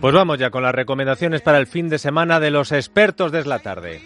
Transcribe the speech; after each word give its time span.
Pues 0.00 0.14
vamos 0.14 0.38
ya 0.38 0.50
con 0.50 0.62
las 0.62 0.74
recomendaciones 0.74 1.42
para 1.42 1.58
el 1.58 1.66
fin 1.66 1.88
de 1.88 1.98
semana 1.98 2.40
de 2.40 2.50
los 2.50 2.72
expertos 2.72 3.30
de 3.30 3.44
la 3.44 3.60
tarde. 3.60 4.00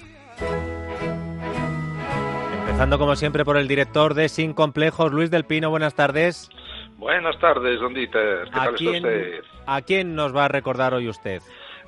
Empezando 2.61 2.99
como 2.99 3.17
siempre 3.17 3.45
por 3.45 3.57
el 3.57 3.69
director 3.69 4.13
de 4.13 4.29
Sin 4.29 4.53
Complejos, 4.53 5.13
Luis 5.13 5.31
del 5.31 5.45
Pino, 5.45 5.71
buenas 5.71 5.95
tardes. 5.95 6.51
Buenas 6.99 7.39
tardes, 7.39 7.81
don 7.81 7.95
Dieter. 7.95 8.45
¿Qué 8.45 8.51
tal 8.51 8.75
está 8.75 8.91
usted? 8.91 9.41
¿A 9.67 9.81
quién 9.83 10.15
nos 10.15 10.37
va 10.37 10.45
a 10.45 10.49
recordar 10.49 10.93
hoy 10.93 11.09
usted? 11.09 11.41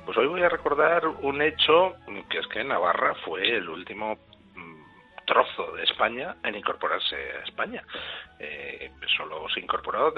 Pues 0.05 0.17
hoy 0.17 0.25
voy 0.25 0.41
a 0.41 0.49
recordar 0.49 1.05
un 1.05 1.41
hecho 1.43 1.93
que 2.29 2.39
es 2.39 2.47
que 2.47 2.63
Navarra 2.63 3.13
fue 3.25 3.57
el 3.57 3.69
último 3.69 4.17
trozo 5.29 5.71
de 5.73 5.83
España 5.83 6.35
en 6.43 6.55
incorporarse 6.55 7.15
a 7.15 7.43
España. 7.43 7.83
Eh, 8.39 8.91
solo 9.15 9.47
se 9.53 9.59
incorporó 9.59 10.11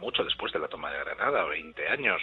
mucho 0.00 0.24
después 0.24 0.52
de 0.52 0.58
la 0.58 0.68
toma 0.68 0.90
de 0.90 1.00
Granada, 1.00 1.44
20 1.44 1.88
años. 1.88 2.20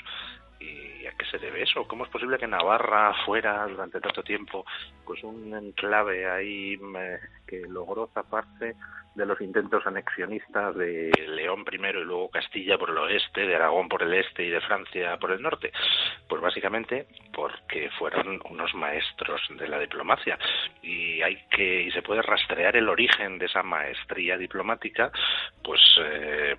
¿Y 0.60 1.06
a 1.06 1.12
qué 1.18 1.26
se 1.26 1.40
debe 1.40 1.64
eso? 1.64 1.88
¿Cómo 1.88 2.06
es 2.06 2.12
posible 2.12 2.38
que 2.38 2.48
Navarra 2.48 3.14
fuera 3.26 3.66
durante 3.68 4.00
tanto 4.00 4.24
tiempo 4.24 4.66
pues 5.06 5.24
un 5.24 5.54
enclave 5.54 6.30
ahí 6.30 6.80
eh, 6.98 7.20
que 7.48 7.62
logró 7.68 8.10
zaparse 8.14 8.76
de 9.16 9.26
los 9.26 9.42
intentos 9.42 9.86
anexionistas 9.86 10.76
de 10.76 11.12
León 11.28 11.66
primero 11.66 12.00
y 12.00 12.06
luego 12.06 12.30
Castilla 12.30 12.78
por 12.78 12.92
el 12.92 12.98
oeste, 12.98 13.46
de 13.46 13.56
Aragón 13.56 13.90
por 13.90 14.04
el 14.04 14.14
este 14.14 14.44
y 14.44 14.50
de 14.50 14.62
Francia 14.62 15.18
por 15.18 15.32
el 15.32 15.42
norte? 15.42 15.72
Pues 16.30 16.42
básicamente 16.42 17.08
porque 17.42 17.90
fueron 17.98 18.40
unos 18.52 18.72
maestros 18.76 19.42
de 19.58 19.68
la 19.68 19.80
diplomacia. 19.80 20.38
Y 20.84 21.24
hay 21.24 21.44
que 21.50 21.82
y 21.82 21.92
se 21.92 22.04
puede 22.04 22.22
rastrear 22.22 22.76
el 22.76 22.88
origen 22.88 23.40
de 23.40 23.48
esa 23.48 23.64
maestría 23.64 24.38
diplomática 24.38 25.12
pues 25.64 25.82
eh, 26.04 26.56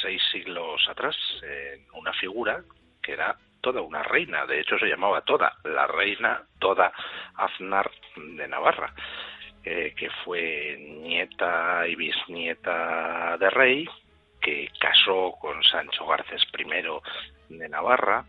seis 0.00 0.22
siglos 0.32 0.88
atrás 0.88 1.14
en 1.42 1.84
una 1.92 2.14
figura 2.14 2.62
que 3.02 3.12
era 3.12 3.36
toda 3.60 3.82
una 3.82 4.02
reina, 4.02 4.46
de 4.46 4.60
hecho 4.60 4.78
se 4.78 4.86
llamaba 4.86 5.20
toda, 5.20 5.52
la 5.64 5.86
reina 5.86 6.42
toda 6.58 6.90
Aznar 7.36 7.90
de 8.16 8.48
Navarra, 8.48 8.94
eh, 9.62 9.92
que 9.94 10.08
fue 10.24 10.78
nieta 10.78 11.86
y 11.86 11.94
bisnieta 11.94 13.36
de 13.36 13.50
rey, 13.50 13.86
que 14.40 14.70
casó 14.80 15.34
con 15.38 15.62
Sancho 15.62 16.06
Garcés 16.06 16.42
I 16.58 17.58
de 17.58 17.68
Navarra, 17.68 18.24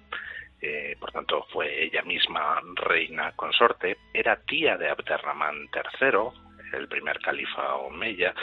eh, 0.63 0.95
por 0.97 1.11
tanto 1.11 1.45
fue 1.51 1.83
ella 1.83 2.03
misma 2.03 2.61
reina 2.75 3.33
consorte, 3.35 3.97
era 4.13 4.37
tía 4.37 4.77
de 4.77 4.89
Abderramán 4.89 5.67
III, 5.73 6.43
el 6.73 6.87
primer 6.87 7.19
califa 7.19 7.75
Omeya, 7.75 8.33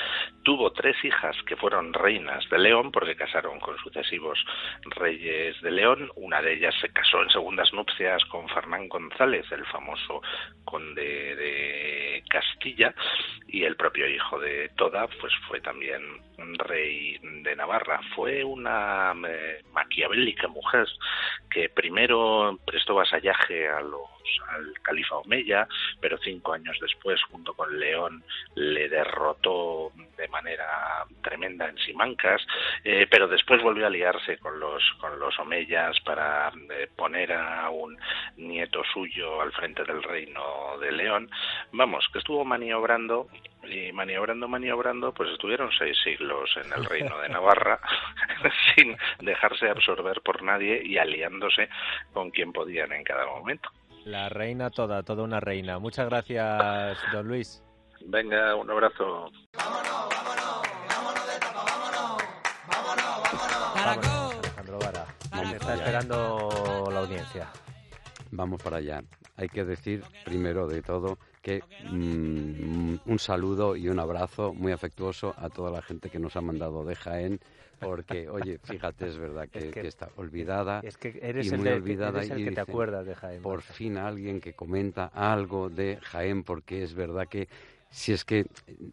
tuvo 0.43 0.71
tres 0.73 0.97
hijas 1.05 1.37
que 1.47 1.57
fueron 1.57 1.93
reinas 1.93 2.49
de 2.49 2.59
León 2.59 2.93
porque 2.93 3.17
casaron 3.17 3.59
con 3.59 3.77
sucesivos 3.79 4.39
reyes 4.85 5.61
de 5.63 5.71
León. 5.71 6.11
Una 6.17 6.41
de 6.41 6.55
ellas 6.55 6.75
se 6.81 6.93
casó 6.93 7.23
en 7.23 7.31
segundas 7.31 7.73
nupcias 7.73 8.25
con 8.27 8.49
Fernán 8.49 8.89
González, 8.89 9.51
el 9.51 9.65
famoso 9.67 10.23
conde 10.65 11.37
de 11.37 12.23
Castilla, 12.29 12.95
y 13.49 13.65
el 13.65 13.77
propio 13.77 14.09
hijo 14.09 14.39
de 14.39 14.69
Toda 14.77 15.09
pues 15.21 15.33
fue 15.49 15.61
también 15.61 16.03
rey 16.59 17.19
de 17.43 17.57
Navarra. 17.57 18.01
Fue 18.15 18.45
una 18.45 19.15
eh, 19.27 19.63
maquiavélica 19.73 20.49
mujer 20.49 20.87
que 21.51 21.69
primero 21.69 22.59
prestó 22.65 22.95
vasallaje 22.95 23.69
a 23.69 23.81
los 23.81 24.21
al 24.49 24.73
califa 24.83 25.17
Omeya, 25.17 25.67
pero 26.01 26.19
cinco 26.19 26.53
años 26.53 26.77
después, 26.81 27.23
junto 27.25 27.55
con 27.55 27.79
León, 27.79 28.23
le 28.55 28.89
derrotó 28.89 29.93
de 30.17 30.29
manera 30.29 31.05
tremenda 31.23 31.69
en 31.69 31.79
Simancas, 31.79 32.43
eh, 32.85 33.07
pero 33.11 33.29
después 33.29 33.63
volvió 33.63 33.87
a 33.87 33.91
liarse 33.91 34.39
con 34.39 34.59
los, 34.61 34.83
con 35.01 35.19
los 35.19 35.39
Omeyas 35.39 35.99
para 36.01 36.53
eh, 36.71 36.89
poner 36.95 37.33
a 37.33 37.71
un 37.71 37.97
nieto 38.37 38.83
suyo 38.93 39.41
al 39.41 39.53
frente 39.53 39.85
del 39.85 40.03
reino 40.03 40.79
de 40.81 40.93
León. 40.93 41.31
Vamos, 41.73 42.09
que 42.13 42.19
estuvo 42.19 42.45
maniobrando 42.45 43.29
y 43.65 43.93
maniobrando, 43.93 44.49
maniobrando, 44.49 45.13
pues 45.13 45.31
estuvieron 45.31 45.71
seis 45.79 45.97
siglos 46.03 46.30
en 46.57 46.73
el 46.73 46.85
reino 46.85 47.19
de 47.21 47.29
Navarra 47.29 47.81
sin 48.75 48.97
dejarse 49.21 49.69
absorber 49.69 50.21
por 50.23 50.43
nadie 50.43 50.83
y 50.85 50.99
aliándose 50.99 51.69
con 52.13 52.31
quien 52.31 52.53
podían 52.53 52.93
en 52.93 53.05
cada 53.05 53.27
momento. 53.27 53.69
La 54.05 54.29
reina 54.29 54.71
toda, 54.71 55.03
toda 55.03 55.25
una 55.25 55.41
reina. 55.41 55.79
Muchas 55.79 56.09
gracias, 56.09 56.99
don 57.13 57.29
Luis. 57.29 57.63
Venga, 58.07 58.55
un 58.55 58.71
abrazo. 58.71 59.31
Vámonos, 59.53 60.09
vámonos, 60.09 60.63
vámonos 60.89 61.27
de 61.27 61.47
vámonos, 61.55 62.23
vámonos, 62.67 63.23
vámonos. 63.23 63.75
Vámonos, 63.75 64.35
Alejandro 64.39 64.79
Vara. 64.79 65.07
Está 65.53 65.75
esperando 65.75 66.89
la 66.91 67.01
audiencia. 67.01 67.49
Vamos 68.31 68.63
para 68.63 68.79
allá. 68.79 69.03
Hay 69.37 69.49
que 69.49 69.65
decir, 69.65 70.03
primero 70.25 70.67
de 70.67 70.83
todo, 70.83 71.19
que 71.43 71.63
mm, 71.91 72.95
un 73.07 73.19
saludo 73.19 73.77
y 73.77 73.89
un 73.89 73.99
abrazo 73.99 74.53
muy 74.53 74.73
afectuoso 74.73 75.35
a 75.39 75.49
toda 75.49 75.71
la 75.71 75.83
gente 75.83 76.11
que 76.11 76.19
nos 76.19 76.37
ha 76.37 76.41
mandado 76.41 76.85
de 76.85 76.95
Jaén, 76.97 77.41
porque, 77.81 78.29
oye, 78.29 78.59
fíjate, 78.63 79.07
es 79.09 79.17
verdad 79.17 79.49
que, 79.49 79.59
Es 79.59 79.65
que- 79.75 79.81
que 79.81 79.89
está 79.89 80.09
olvidada. 80.17 80.81
Es 80.85 80.99
que 80.99 81.19
eres 81.23 81.47
y 81.47 81.51
el, 81.51 81.57
muy 81.59 81.69
de- 81.69 81.75
olvidada 81.75 82.19
eres 82.19 82.31
el 82.31 82.41
y 82.41 82.45
que 82.45 82.53
te 82.53 82.61
acuerdas 82.61 83.07
de 83.07 83.15
Jaén. 83.15 83.43
Por 83.43 83.63
fin 83.63 83.97
alguien 83.97 84.41
que 84.41 84.53
comenta 84.53 85.07
algo 85.07 85.71
de 85.71 85.99
Jaén, 86.03 86.43
porque 86.45 86.83
es 86.83 86.95
verdad 86.95 87.27
que 87.27 87.49
si 87.93 88.13
es 88.13 88.25
que 88.25 88.47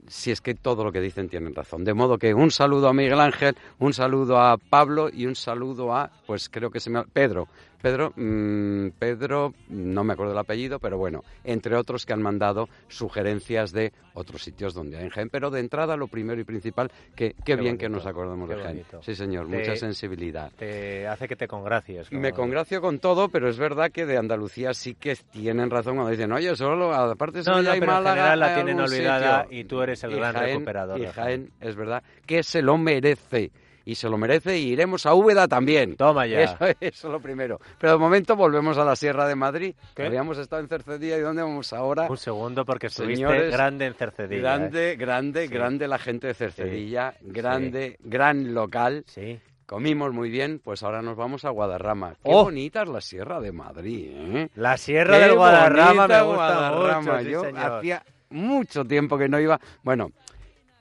si 0.08 0.32
es 0.32 0.42
que 0.42 0.56
todo 0.56 0.84
lo 0.84 0.92
que 0.92 1.02
dicen 1.02 1.30
tienen 1.30 1.54
razón. 1.54 1.84
De 1.84 1.94
modo 1.94 2.18
que 2.18 2.34
un 2.34 2.50
saludo 2.50 2.88
a 2.88 2.94
Miguel 2.94 3.20
Ángel, 3.20 3.56
un 3.78 3.94
saludo 3.94 4.40
a 4.40 4.58
Pablo 4.58 5.10
y 5.14 5.26
un 5.28 5.36
saludo 5.36 5.94
a, 5.94 6.10
pues 6.26 6.50
creo 6.50 6.72
que 6.72 6.80
se 6.80 6.90
me 6.90 7.04
Pedro. 7.04 7.48
Pedro, 7.82 8.12
mm, 8.16 8.90
Pedro, 8.98 9.54
no 9.70 10.04
me 10.04 10.14
acuerdo 10.14 10.34
el 10.34 10.40
apellido, 10.40 10.80
pero 10.80 10.98
bueno, 10.98 11.24
entre 11.44 11.76
otros 11.76 12.06
que 12.06 12.14
han 12.14 12.22
mandado 12.22 12.68
sugerencias 12.88 13.72
de 13.72 13.94
otros 14.14 14.42
sitios 14.44 14.74
donde 14.74 14.98
hay 14.98 15.04
en 15.06 15.10
Jaén. 15.10 15.30
Pero 15.30 15.50
de 15.52 15.60
entrada, 15.60 15.96
lo 15.96 16.08
primero 16.08 16.42
y 16.42 16.44
principal, 16.44 16.92
que 17.16 17.36
qué, 17.46 17.56
bien 17.56 17.78
que 17.78 17.88
nos 17.90 18.06
acordamos 18.06 18.50
de 18.50 18.56
Jaén. 18.56 18.68
bonito. 18.78 19.02
Sí, 19.04 19.14
señor, 19.16 19.48
Te- 19.50 19.58
mucha 19.58 19.76
sensibilidad. 19.76 20.52
Te 20.58 21.08
hace 21.08 21.28
que 21.28 21.36
te 21.36 21.48
congracies. 21.48 22.12
¿no? 22.12 22.20
Me 22.20 22.32
congracio 22.32 22.82
con 22.82 23.00
todo, 23.00 23.30
pero 23.30 23.48
es 23.48 23.58
verdad 23.60 23.92
que 23.92 24.06
de 24.06 24.18
Andalucía 24.18 24.74
sí 24.74 24.96
que 24.96 25.16
tienen 25.32 25.70
razón 25.70 25.96
cuando 25.96 26.12
dicen, 26.12 26.32
oye, 26.32 26.56
solo, 26.56 26.94
aparte 26.94 27.40
de 27.40 27.44
No, 27.52 27.62
no, 27.62 27.76
y 27.76 27.80
pero 27.80 27.92
en 27.98 28.04
general 28.06 28.40
la 28.40 28.48
hay 28.48 28.56
tienen 28.56 28.80
olvidada 28.80 29.44
sitio". 29.44 29.60
y 29.60 29.64
tú 29.66 29.82
eres 29.82 30.04
el 30.04 30.12
Y 30.12 30.16
gran 30.16 30.34
Jaén- 30.36 30.54
recuperador 30.54 31.00
Y 31.00 31.06
Jaén, 31.06 31.52
es 31.62 31.76
verdad, 31.76 32.04
que 32.26 32.42
se 32.44 32.62
lo 32.62 32.78
merece. 32.78 33.52
Y 33.90 33.96
se 33.96 34.10
lo 34.10 34.18
merece 34.18 34.58
y 34.60 34.74
iremos 34.74 35.06
a 35.06 35.14
Úbeda 35.14 35.48
también. 35.48 35.96
Toma 35.96 36.28
ya. 36.28 36.42
Eso, 36.42 36.58
eso 36.82 37.10
lo 37.10 37.22
primero. 37.22 37.60
Pero 37.80 37.94
de 37.94 37.98
momento 38.00 38.36
volvemos 38.36 38.78
a 38.78 38.84
la 38.84 38.98
Sierra 38.98 39.26
de 39.28 39.36
Madrid. 39.36 39.76
¿Qué? 39.96 40.06
Habíamos 40.06 40.38
estado 40.38 40.62
en 40.62 40.68
Cercedilla 40.68 41.18
y 41.18 41.22
¿dónde 41.22 41.42
vamos 41.42 41.72
ahora? 41.72 42.08
Un 42.10 42.18
segundo 42.18 42.66
porque 42.66 42.88
estuviste 42.88 43.16
Señores, 43.16 43.52
grande 43.54 43.86
en 43.86 43.94
Cercedilla. 43.94 44.38
¿eh? 44.38 44.42
grande, 44.42 44.96
grande, 44.98 45.48
Sí. 45.48 45.54
grande 45.54 45.88
la 45.88 45.98
gente 46.00 46.28
de 46.28 46.34
Cercedilla. 46.34 47.14
Grande, 47.22 47.98
gran 48.02 48.54
local. 48.54 49.06
Sí. 49.08 49.40
Comimos 49.66 50.12
muy 50.14 50.30
bien, 50.30 50.60
pues 50.62 50.84
ahora 50.84 51.02
nos 51.02 51.16
vamos 51.16 51.46
a 51.46 51.50
Guadarrama. 51.50 52.12
Qué 52.16 52.20
¡Oh! 52.24 52.44
bonita 52.44 52.84
es 52.84 52.90
la 52.90 53.00
Sierra 53.02 53.40
de 53.40 53.52
Madrid, 53.54 54.10
¿eh? 54.14 54.50
La 54.56 54.76
Sierra 54.78 55.18
del 55.18 55.36
Guadarrama 55.36 56.08
me 56.08 56.22
gusta 56.22 56.24
Guadarrama. 56.24 57.18
mucho, 57.20 57.30
Yo 57.30 57.42
señor. 57.44 57.60
hacía 57.72 58.04
mucho 58.32 58.84
tiempo 58.84 59.18
que 59.18 59.30
no 59.30 59.40
iba. 59.40 59.60
Bueno, 59.84 60.12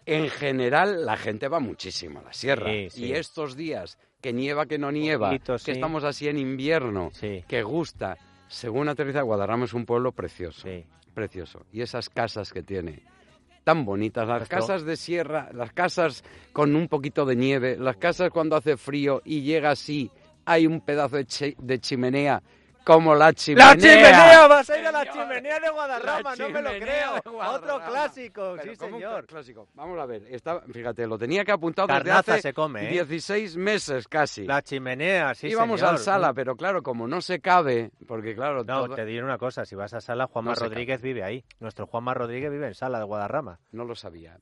en 0.07 0.31
general 0.31 1.05
la 1.05 1.17
gente 1.17 1.49
va 1.49 1.61
muchísimo 1.61 2.21
a 2.21 2.23
la 2.23 2.33
sierra. 2.33 2.71
Sí, 2.71 2.89
sí. 2.91 3.05
Y 3.07 3.13
estos 3.13 3.57
días 3.57 3.99
que 4.21 4.33
nieva, 4.33 4.67
que 4.67 4.79
no 4.79 4.91
nieva, 4.91 5.29
Poquito, 5.31 5.55
que 5.55 5.59
sí. 5.59 5.71
estamos 5.73 6.05
así 6.05 6.29
en 6.29 6.39
invierno, 6.39 7.11
que 7.49 7.63
gusta. 7.63 8.17
Según 8.49 8.89
aterriza 8.89 9.23
Guadarrama 9.23 9.65
es 9.65 9.75
un 9.75 9.85
pueblo 9.85 10.13
precioso, 10.13 10.63
sí. 10.63 10.85
precioso. 11.13 11.67
Y 11.73 11.81
esas 11.83 12.09
casas 12.09 12.53
que 12.53 12.63
tiene 12.63 13.03
tan 13.65 13.85
bonitas, 13.85 14.27
las 14.29 14.43
Esto- 14.45 14.55
casas 14.57 14.85
de 14.85 14.97
sierra, 14.97 15.51
las 15.53 15.73
casas 15.73 16.23
con 16.53 16.77
un 16.77 16.87
poquito 16.87 17.25
de 17.25 17.35
nieve, 17.35 17.77
las 17.77 17.97
casas 17.97 18.31
cuando 18.31 18.55
hace 18.55 18.77
frío 18.77 19.21
y 19.25 19.43
llega 19.43 19.71
así, 19.71 20.09
hay 20.45 20.67
un 20.69 20.81
pedazo 20.81 21.17
de 21.17 21.79
chimenea 21.81 22.41
como 22.87 23.17
la 23.17 23.33
chimenea. 23.33 23.67
¡La 23.67 23.77
chimenea! 23.77 24.47
¡Vas 24.47 24.71
a 24.71 24.79
ir 24.79 24.87
a 24.87 24.93
la 24.93 25.11
chimenea 25.11 25.59
de 25.59 25.71
Guadarrama! 25.71 26.37
La 26.37 26.47
¡No 26.47 26.51
me 26.51 26.63
lo 26.63 26.71
creo! 26.71 27.15
¡Otro 27.51 27.81
clásico! 27.85 28.55
Pero 28.61 28.73
¡Sí, 28.73 28.79
¿cómo 28.79 28.97
un 28.97 29.03
señor! 29.03 29.27
clásico? 29.27 29.69
Vamos 29.75 29.99
a 29.99 30.07
ver, 30.07 30.23
está, 30.31 30.61
fíjate, 30.61 31.05
lo 31.09 31.19
tenía 31.19 31.45
que 31.45 31.51
apuntar 31.51 31.87
desde 31.89 31.99
Carnaza 31.99 32.33
hace 32.35 32.43
se 32.43 32.53
come, 32.55 32.87
¿eh? 32.87 32.91
16 32.93 33.57
meses 33.57 34.07
casi. 34.07 34.45
La 34.47 34.63
chimenea, 34.63 35.35
sí, 35.35 35.49
Íbamos 35.49 35.81
señor. 35.81 35.95
al 35.95 35.99
sala, 35.99 36.33
pero 36.33 36.55
claro, 36.55 36.81
como 36.83 37.09
no 37.09 37.21
se 37.21 37.41
cabe, 37.41 37.91
porque 38.07 38.37
claro, 38.37 38.63
No, 38.63 38.85
todo- 38.87 38.95
te 38.95 39.05
diré 39.05 39.25
una 39.25 39.37
cosa. 39.39 39.65
Si 39.65 39.75
vas 39.75 39.93
a 39.93 40.01
Sala, 40.01 40.29
Juanma 40.29 40.53
No 40.53 40.61
Rodríguez 40.61 41.03
vive 41.03 41.25
ahí. 41.25 41.45
Nuestro 41.59 41.87
Juanma 41.89 42.15
Rodríguez 42.15 42.53
vive 42.53 42.69
en 42.69 42.75
Sala 42.75 42.99
de 43.01 43.05
Guadarrama. 43.05 43.59
no 43.73 43.85
lo 43.85 43.97
sabía. 43.97 44.39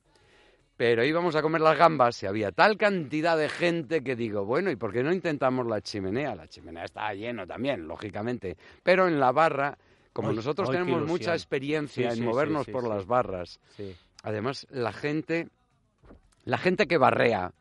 Pero 0.77 1.05
íbamos 1.05 1.37
a 1.37 1.43
comer 1.43 1.61
las 1.61 1.79
gambas 1.79 2.21
y 2.23 2.27
había 2.27 2.51
tal 2.51 2.77
cantidad 2.77 3.39
de 3.39 3.49
gente 3.49 4.03
que 4.03 4.17
digo, 4.17 4.45
bueno, 4.45 4.71
¿y 4.71 4.77
por 4.77 4.93
qué 4.93 5.03
no 5.03 5.13
intentamos 5.13 5.67
la 5.67 5.81
chimenea? 5.81 6.35
La 6.35 6.49
chimenea 6.49 6.85
estaba 6.85 7.15
lleno 7.15 7.47
también, 7.47 7.87
lógicamente. 7.87 8.57
Pero 8.83 9.07
en 9.07 9.21
la 9.21 9.31
barra, 9.31 9.79
como 10.13 10.33
nosotros 10.33 10.71
tenemos 10.71 11.07
mucha 11.07 11.33
experiencia 11.33 12.11
Sí, 12.11 12.19
en 12.19 12.25
sí, 12.25 12.29
movernos 12.29 12.67
sí, 12.67 12.73
por 12.73 12.89
las 12.89 13.07
barras, 13.07 13.61
además 14.23 14.67
la 14.71 14.93
gente, 14.93 15.49
la 16.45 16.59
gente 16.59 16.87
que 16.87 16.99
barrea 16.99 17.53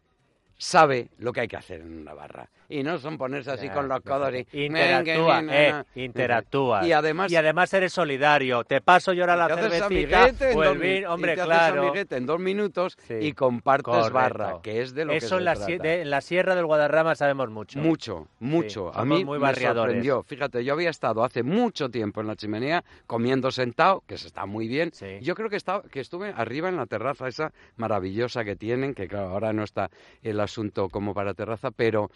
sabe 0.57 1.09
lo 1.19 1.33
que 1.33 1.41
hay 1.41 1.47
que 1.47 1.57
hacer 1.57 1.81
en 1.81 1.99
una 1.99 2.13
barra. 2.13 2.49
Y 2.69 2.83
no 2.83 2.97
son 2.97 3.17
ponerse 3.17 3.51
así 3.51 3.69
con 3.69 3.87
los 3.87 4.01
codos 4.01 4.33
y... 4.33 4.63
Interactúa, 4.65 5.43
eh, 5.49 5.83
interactúa. 5.95 6.85
Y 6.85 6.91
además... 6.91 7.31
Y 7.31 7.35
además 7.35 7.73
eres 7.73 7.93
solidario. 7.93 8.63
Te 8.63 8.81
paso 8.81 9.13
yo 9.13 9.23
ahora 9.23 9.35
la 9.35 9.45
haces 9.45 9.79
cervecita 9.79 10.27
en 10.51 10.57
o 10.57 10.63
el 10.63 10.77
vino. 10.77 11.13
Hombre, 11.13 11.33
y 11.33 11.35
te 11.35 11.41
haces 11.41 11.53
claro. 11.53 11.81
amiguete 11.83 12.15
en 12.17 12.25
dos 12.25 12.39
minutos 12.39 12.97
Sí. 13.07 13.15
y 13.21 13.33
compartes 13.33 13.93
Correcto. 13.93 14.13
barra, 14.13 14.61
que 14.61 14.81
es 14.81 14.93
de 14.93 15.05
lo 15.05 15.13
Eso 15.13 15.29
que 15.29 15.35
en 15.35 15.39
se 15.39 15.43
la, 15.43 15.53
trata. 15.55 15.83
de- 15.83 16.01
en 16.01 16.09
la 16.09 16.21
Sierra 16.21 16.55
del 16.55 16.65
Guadarrama 16.65 17.15
sabemos 17.15 17.49
mucho. 17.49 17.79
Mucho, 17.79 18.27
mucho. 18.39 18.93
a 18.95 19.03
mí 19.05 19.23
muy 19.25 19.39
me 19.39 19.53
sorprendió. 19.55 20.23
Fíjate, 20.23 20.63
yo 20.63 20.73
había 20.73 20.89
estado 20.89 21.23
hace 21.23 21.43
mucho 21.43 21.89
tiempo 21.89 22.21
en 22.21 22.27
la 22.27 22.35
chimenea 22.35 22.83
comiendo 23.07 23.51
sentado, 23.51 24.03
que 24.07 24.17
se 24.17 24.27
está 24.27 24.45
muy 24.45 24.67
bien. 24.67 24.91
Sí. 24.93 25.19
Yo 25.21 25.35
creo 25.35 25.49
que, 25.49 25.57
estaba, 25.57 25.83
que 25.83 25.99
estuve 25.99 26.33
arriba 26.35 26.69
en 26.69 26.77
la 26.77 26.85
terraza 26.85 27.27
esa 27.27 27.51
maravillosa 27.75 28.43
que 28.43 28.55
tienen, 28.55 28.93
que 28.93 29.07
claro, 29.07 29.29
ahora 29.29 29.53
no 29.53 29.63
está 29.63 29.89
el 30.21 30.39
asunto 30.39 30.89
como 30.89 31.13
para 31.13 31.33
terraza, 31.33 31.71
pero... 31.71 32.09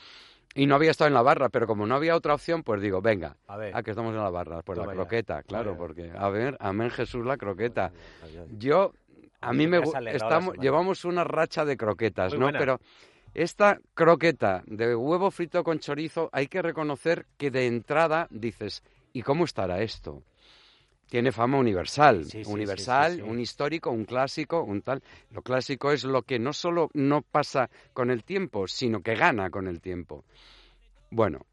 Y 0.58 0.66
no 0.66 0.76
había 0.76 0.92
estado 0.92 1.08
en 1.08 1.14
la 1.14 1.22
barra, 1.22 1.50
pero 1.50 1.68
como 1.68 1.86
no 1.86 1.96
había 1.96 2.16
otra 2.16 2.34
opción, 2.34 2.64
pues 2.64 2.82
digo, 2.82 3.00
venga, 3.02 3.38
A 3.48 3.58
ver. 3.58 3.76
a 3.76 3.84
que 3.84 3.92
estamos 3.92 4.12
en 4.14 4.22
la 4.24 4.30
barra, 4.32 4.62
pues 4.64 4.76
Toma 4.78 4.88
la 4.88 4.94
ya. 4.94 4.98
croqueta, 4.98 5.44
claro, 5.44 5.78
porque, 5.78 6.12
a 6.18 6.30
ver, 6.30 6.58
amén 6.60 6.90
Jesús 6.90 7.24
la 7.26 7.38
croqueta. 7.38 7.92
Yo, 8.50 8.92
a 9.40 9.54
mí 9.54 9.68
me 9.68 9.78
me 9.80 9.84
has 9.84 9.90
gu- 9.90 9.96
alegrado 9.98 10.06
la 10.06 10.16
estamos, 10.36 10.46
semana. 10.54 10.64
llevamos 10.64 11.06
una 11.06 11.24
racha 11.24 11.64
de 11.64 11.78
croquetas, 11.78 12.32
Muy 12.34 12.40
¿no? 12.40 12.46
buena. 12.48 12.58
Pero 12.60 12.80
esta 13.36 13.80
croqueta 13.94 14.64
de 14.66 14.96
huevo 14.96 15.30
frito 15.30 15.64
con 15.64 15.78
chorizo, 15.78 16.30
hay 16.34 16.48
que 16.48 16.64
reconocer 16.64 17.28
que 17.38 17.52
de 17.52 17.68
entrada 17.68 18.28
dices, 18.32 18.82
¿y 19.14 19.22
cómo 19.22 19.46
estará 19.46 19.82
esto? 19.84 20.24
Tiene 21.10 21.32
fama 21.32 21.58
universal, 21.58 22.26
Sí, 22.26 22.44
sí, 22.44 22.52
universal, 22.52 23.16
sí, 23.16 23.22
un 23.22 23.40
histórico, 23.40 23.92
un 23.92 24.04
clásico, 24.06 24.62
un 24.64 24.82
tal. 24.82 25.02
Lo 25.32 25.42
clásico 25.42 25.92
es 25.92 26.04
lo 26.04 26.24
que 26.24 26.38
no 26.38 26.52
solo 26.52 26.90
no 26.94 27.22
pasa 27.22 27.70
con 27.94 28.12
el 28.12 28.24
tiempo, 28.24 28.68
sino 28.68 29.02
que 29.02 29.16
gana 29.16 29.50
con 29.50 29.68
el 29.68 29.80
tiempo. 29.80 30.26
Bueno, 31.10 31.46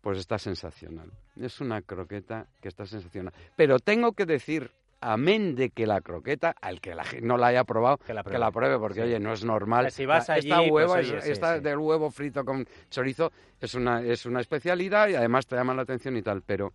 pues 0.00 0.18
está 0.18 0.38
sensacional. 0.38 1.10
Es 1.40 1.60
una 1.60 1.82
croqueta 1.82 2.46
que 2.60 2.68
está 2.68 2.86
sensacional. 2.86 3.32
Pero 3.56 3.80
tengo 3.80 4.12
que 4.12 4.24
decir, 4.26 4.70
amén 5.00 5.56
de 5.56 5.70
que 5.70 5.84
la 5.86 6.00
croqueta, 6.00 6.54
al 6.60 6.80
que 6.80 6.94
la 6.94 7.02
gente 7.02 7.26
no 7.26 7.36
la 7.36 7.48
haya 7.48 7.64
probado, 7.64 7.98
Que 7.98 8.14
la 8.14 8.22
que 8.22 8.38
la 8.38 8.52
pruebe, 8.52 8.78
porque 8.78 9.02
oye, 9.02 9.18
no 9.18 9.32
es 9.32 9.42
normal. 9.44 9.90
Si 9.90 10.06
vas 10.06 10.28
esta 10.28 10.34
allí, 10.34 10.48
pues, 10.70 10.70
hueva, 10.70 11.00
es- 11.00 11.10
oye, 11.10 11.32
esta 11.32 11.58
del 11.58 11.78
huevo 11.78 12.08
frito 12.12 12.44
con 12.44 12.64
chorizo 12.88 13.32
es 13.60 13.74
una, 13.74 14.00
es 14.02 14.26
una 14.26 14.40
especialidad 14.40 15.08
y 15.08 15.16
además 15.16 15.46
te 15.46 15.56
llama 15.56 15.74
la 15.74 15.82
atención 15.82 16.16
y 16.16 16.22
tal, 16.22 16.42
pero 16.42 16.72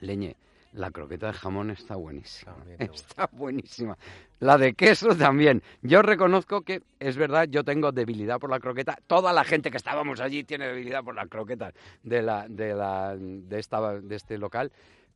leñe, 0.00 0.36
la 0.76 0.90
croqueta 0.90 1.28
de 1.28 1.32
jamón 1.32 1.70
está 1.70 1.96
buenísima. 1.96 2.54
También 2.54 2.82
está 2.94 3.28
buenísima. 3.32 3.96
La 4.40 4.58
de 4.58 4.74
queso 4.74 5.16
también. 5.16 5.62
Yo 5.82 6.02
reconozco 6.02 6.62
que 6.62 6.82
es 7.00 7.16
verdad, 7.16 7.48
yo 7.48 7.64
tengo 7.64 7.92
debilidad 7.92 8.38
por 8.38 8.50
la 8.50 8.60
croqueta. 8.60 8.98
Toda 9.06 9.32
la 9.32 9.44
gente 9.44 9.70
que 9.70 9.78
estábamos 9.78 10.20
allí 10.20 10.44
tiene 10.44 10.68
debilidad 10.68 11.02
por 11.02 11.14
la 11.14 11.26
croqueta 11.26 11.72
de 12.02 12.22
la 12.22 12.46
de 12.48 12.74
la 12.74 13.16
de 13.16 13.58
esta 13.58 14.00
de 14.00 14.16
este 14.16 14.36
local, 14.36 14.70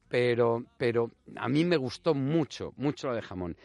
pero 0.09 0.65
pero 0.79 1.11
a 1.37 1.49
mí 1.49 1.65
me 1.65 1.77
gustó 1.77 2.15
mucho, 2.15 2.73
mucho 2.77 3.09
la 3.09 3.15
de 3.15 3.23
jamón. 3.23 3.57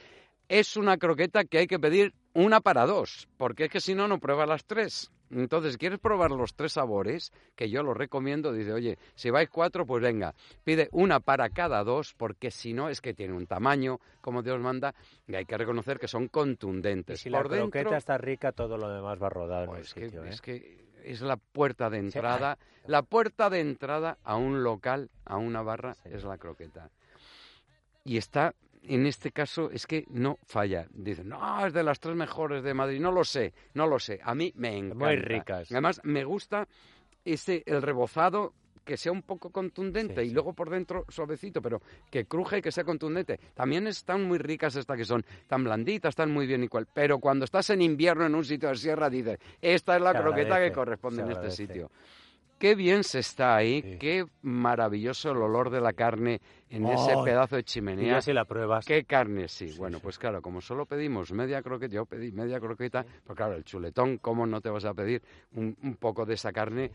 Es 0.49 0.75
una 0.75 0.97
croqueta 0.97 1.45
que 1.45 1.59
hay 1.59 1.67
que 1.67 1.79
pedir 1.79 2.13
una 2.33 2.59
para 2.59 2.85
dos, 2.85 3.27
porque 3.37 3.65
es 3.65 3.69
que 3.71 3.79
si 3.79 3.95
no 3.95 4.07
no 4.07 4.19
pruebas 4.19 4.49
las 4.49 4.65
tres. 4.65 5.11
Entonces, 5.31 5.77
¿quieres 5.77 5.99
probar 5.99 6.31
los 6.31 6.53
tres 6.55 6.73
sabores? 6.73 7.31
Que 7.55 7.69
yo 7.69 7.81
los 7.83 7.97
recomiendo. 7.97 8.53
Dice, 8.53 8.71
oye, 8.73 8.97
si 9.15 9.29
vais 9.29 9.49
cuatro, 9.49 9.85
pues 9.85 10.01
venga, 10.03 10.33
pide 10.63 10.87
una 10.91 11.19
para 11.19 11.49
cada 11.49 11.83
dos, 11.83 12.13
porque 12.15 12.51
si 12.51 12.73
no 12.73 12.89
es 12.89 13.01
que 13.01 13.13
tiene 13.13 13.33
un 13.33 13.47
tamaño, 13.47 13.99
como 14.21 14.43
Dios 14.43 14.59
manda, 14.59 14.93
y 15.27 15.35
hay 15.35 15.45
que 15.45 15.57
reconocer 15.57 15.99
que 15.99 16.07
son 16.07 16.23
Y 16.25 16.29
contundentes. 16.29 17.21
si 17.21 17.29
la 17.29 17.39
dentro, 17.39 17.69
croqueta 17.71 17.97
está 17.97 18.17
rica, 18.17 18.51
todo 18.51 18.77
lo 18.77 18.87
demás 18.89 19.21
va 19.21 19.29
rodado 19.29 19.63
en 19.63 19.69
pues 19.69 19.79
el 19.79 19.85
es, 19.85 19.93
que, 19.93 20.05
sitio, 20.05 20.23
¿eh? 20.25 20.29
es 20.29 20.41
que 20.41 20.85
es 21.03 21.21
la 21.21 21.37
puerta 21.37 21.89
de 21.89 21.97
entrada. 21.99 22.57
La 22.87 23.01
puerta 23.01 23.49
de 23.49 23.59
entrada 23.61 24.17
a 24.23 24.35
un 24.37 24.63
local, 24.63 25.09
a 25.25 25.37
una 25.37 25.61
barra, 25.63 25.95
Sí. 25.95 26.09
es 26.11 26.23
la 26.23 26.37
croqueta. 26.37 26.89
Y 28.03 28.17
está, 28.17 28.53
en 28.87 29.05
este 29.05 29.31
caso, 29.31 29.69
es 29.71 29.85
que 29.85 30.05
no 30.09 30.39
falla. 30.43 30.87
Dicen, 30.91 31.29
no, 31.29 31.65
es 31.65 31.73
de 31.73 31.83
las 31.83 31.99
tres 31.99 32.15
mejores 32.15 32.63
de 32.63 32.73
Madrid. 32.73 32.99
No 32.99 33.11
lo 33.11 33.23
sé, 33.23 33.53
no 33.73 33.87
lo 33.87 33.99
sé. 33.99 34.19
A 34.23 34.35
mí 34.35 34.51
me 34.55 34.77
encanta. 34.77 35.05
Muy 35.05 35.15
ricas. 35.17 35.71
Además, 35.71 36.01
me 36.03 36.23
gusta 36.23 36.67
ese, 37.23 37.63
el 37.65 37.81
rebozado 37.81 38.53
que 38.83 38.97
sea 38.97 39.11
un 39.11 39.23
poco 39.23 39.49
contundente 39.49 40.21
Sí, 40.21 40.27
y 40.27 40.29
sí. 40.29 40.33
luego 40.35 40.53
por 40.53 40.69
dentro 40.69 41.05
suavecito, 41.09 41.59
pero 41.59 41.81
que 42.11 42.25
cruje 42.25 42.59
y 42.59 42.61
que 42.61 42.71
sea 42.71 42.83
contundente. 42.83 43.39
También 43.55 43.87
están 43.87 44.23
muy 44.23 44.37
ricas 44.37 44.75
estas 44.75 44.95
que 44.95 45.05
son 45.05 45.25
tan 45.47 45.63
blanditas, 45.63 46.09
están 46.09 46.31
muy 46.31 46.45
bien 46.45 46.63
igual. 46.63 46.87
Pero 46.93 47.17
cuando 47.17 47.45
estás 47.45 47.71
en 47.71 47.81
invierno 47.81 48.27
en 48.27 48.35
un 48.35 48.45
sitio 48.45 48.69
de 48.69 48.75
sierra, 48.75 49.09
dices, 49.09 49.39
esta 49.59 49.95
es 49.95 50.01
la 50.03 50.11
Se 50.11 50.19
croqueta 50.19 50.53
agradece, 50.53 50.69
que 50.69 50.75
corresponde 50.75 51.23
en 51.23 51.31
este 51.31 51.49
sitio. 51.49 51.89
Qué 52.57 52.73
bien 52.75 53.03
se 53.03 53.19
está 53.19 53.55
ahí, 53.55 53.81
Sí. 53.81 53.97
qué 53.99 54.25
maravilloso 54.41 55.31
el 55.31 55.37
olor 55.37 55.69
de 55.69 55.81
la 55.81 55.93
carne 55.93 56.39
en 56.69 56.85
ese 56.87 57.11
¡Ay! 57.11 57.23
pedazo 57.25 57.55
de 57.57 57.63
chimenea. 57.63 58.21
si 58.21 58.31
la 58.33 58.45
pruebas. 58.45 58.85
¿Qué 58.85 59.03
carne? 59.03 59.47
Sí, 59.47 59.69
Sí, 59.69 59.77
bueno, 59.77 59.97
sí. 59.97 60.03
pues 60.03 60.17
claro, 60.17 60.41
como 60.41 60.61
solo 60.61 60.85
pedimos 60.85 61.31
media 61.33 61.61
croqueta, 61.61 61.93
yo 61.93 62.05
pedí 62.05 62.31
media 62.31 62.59
croqueta, 62.59 63.05
pues 63.25 63.35
claro, 63.35 63.55
el 63.55 63.63
chuletón, 63.65 64.17
¿cómo 64.19 64.45
no 64.47 64.61
te 64.61 64.69
vas 64.69 64.85
a 64.85 64.93
pedir 64.93 65.21
un, 65.53 65.75
un 65.83 65.95
poco 65.95 66.25
de 66.25 66.35
esa 66.35 66.51
carne? 66.53 66.91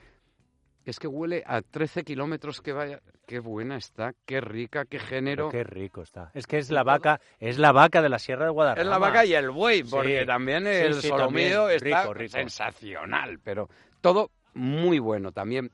Es 0.87 0.99
que 0.99 1.07
huele 1.07 1.43
a 1.47 1.61
13 1.61 2.05
kilómetros 2.05 2.63
que 2.63 2.73
vaya. 2.73 3.01
Qué 3.27 3.39
buena 3.39 3.77
está, 3.77 4.15
qué 4.25 4.41
rica, 4.41 4.87
qué 4.87 4.97
Pero 4.97 5.07
género. 5.09 5.49
qué 5.51 5.63
rico 5.63 6.01
está. 6.03 6.31
Es 6.33 6.47
que 6.47 6.57
es 6.57 6.71
la 6.71 6.83
vaca, 6.83 7.21
es 7.39 7.59
la 7.59 7.71
vaca 7.71 8.01
de 8.01 8.09
la 8.09 8.19
Sierra 8.19 8.47
de 8.47 8.51
Guadarrama. 8.51 8.83
Es 8.83 8.89
la 8.89 8.99
vaca 8.99 9.25
y 9.27 9.35
el 9.35 9.51
buey, 9.51 9.85
Sí. 9.85 9.91
porque 9.91 10.25
también 10.25 10.65
Sí, 10.65 10.71
el 10.71 10.95
sí, 10.95 11.09
solomillo 11.09 11.69
también. 11.69 11.77
está 11.87 12.01
Rico, 12.03 12.15
rico. 12.15 12.33
sensacional, 12.33 13.39
pero 13.45 13.69
todo 14.01 14.31
muy 14.55 14.99
bueno. 14.99 15.33
También 15.33 15.71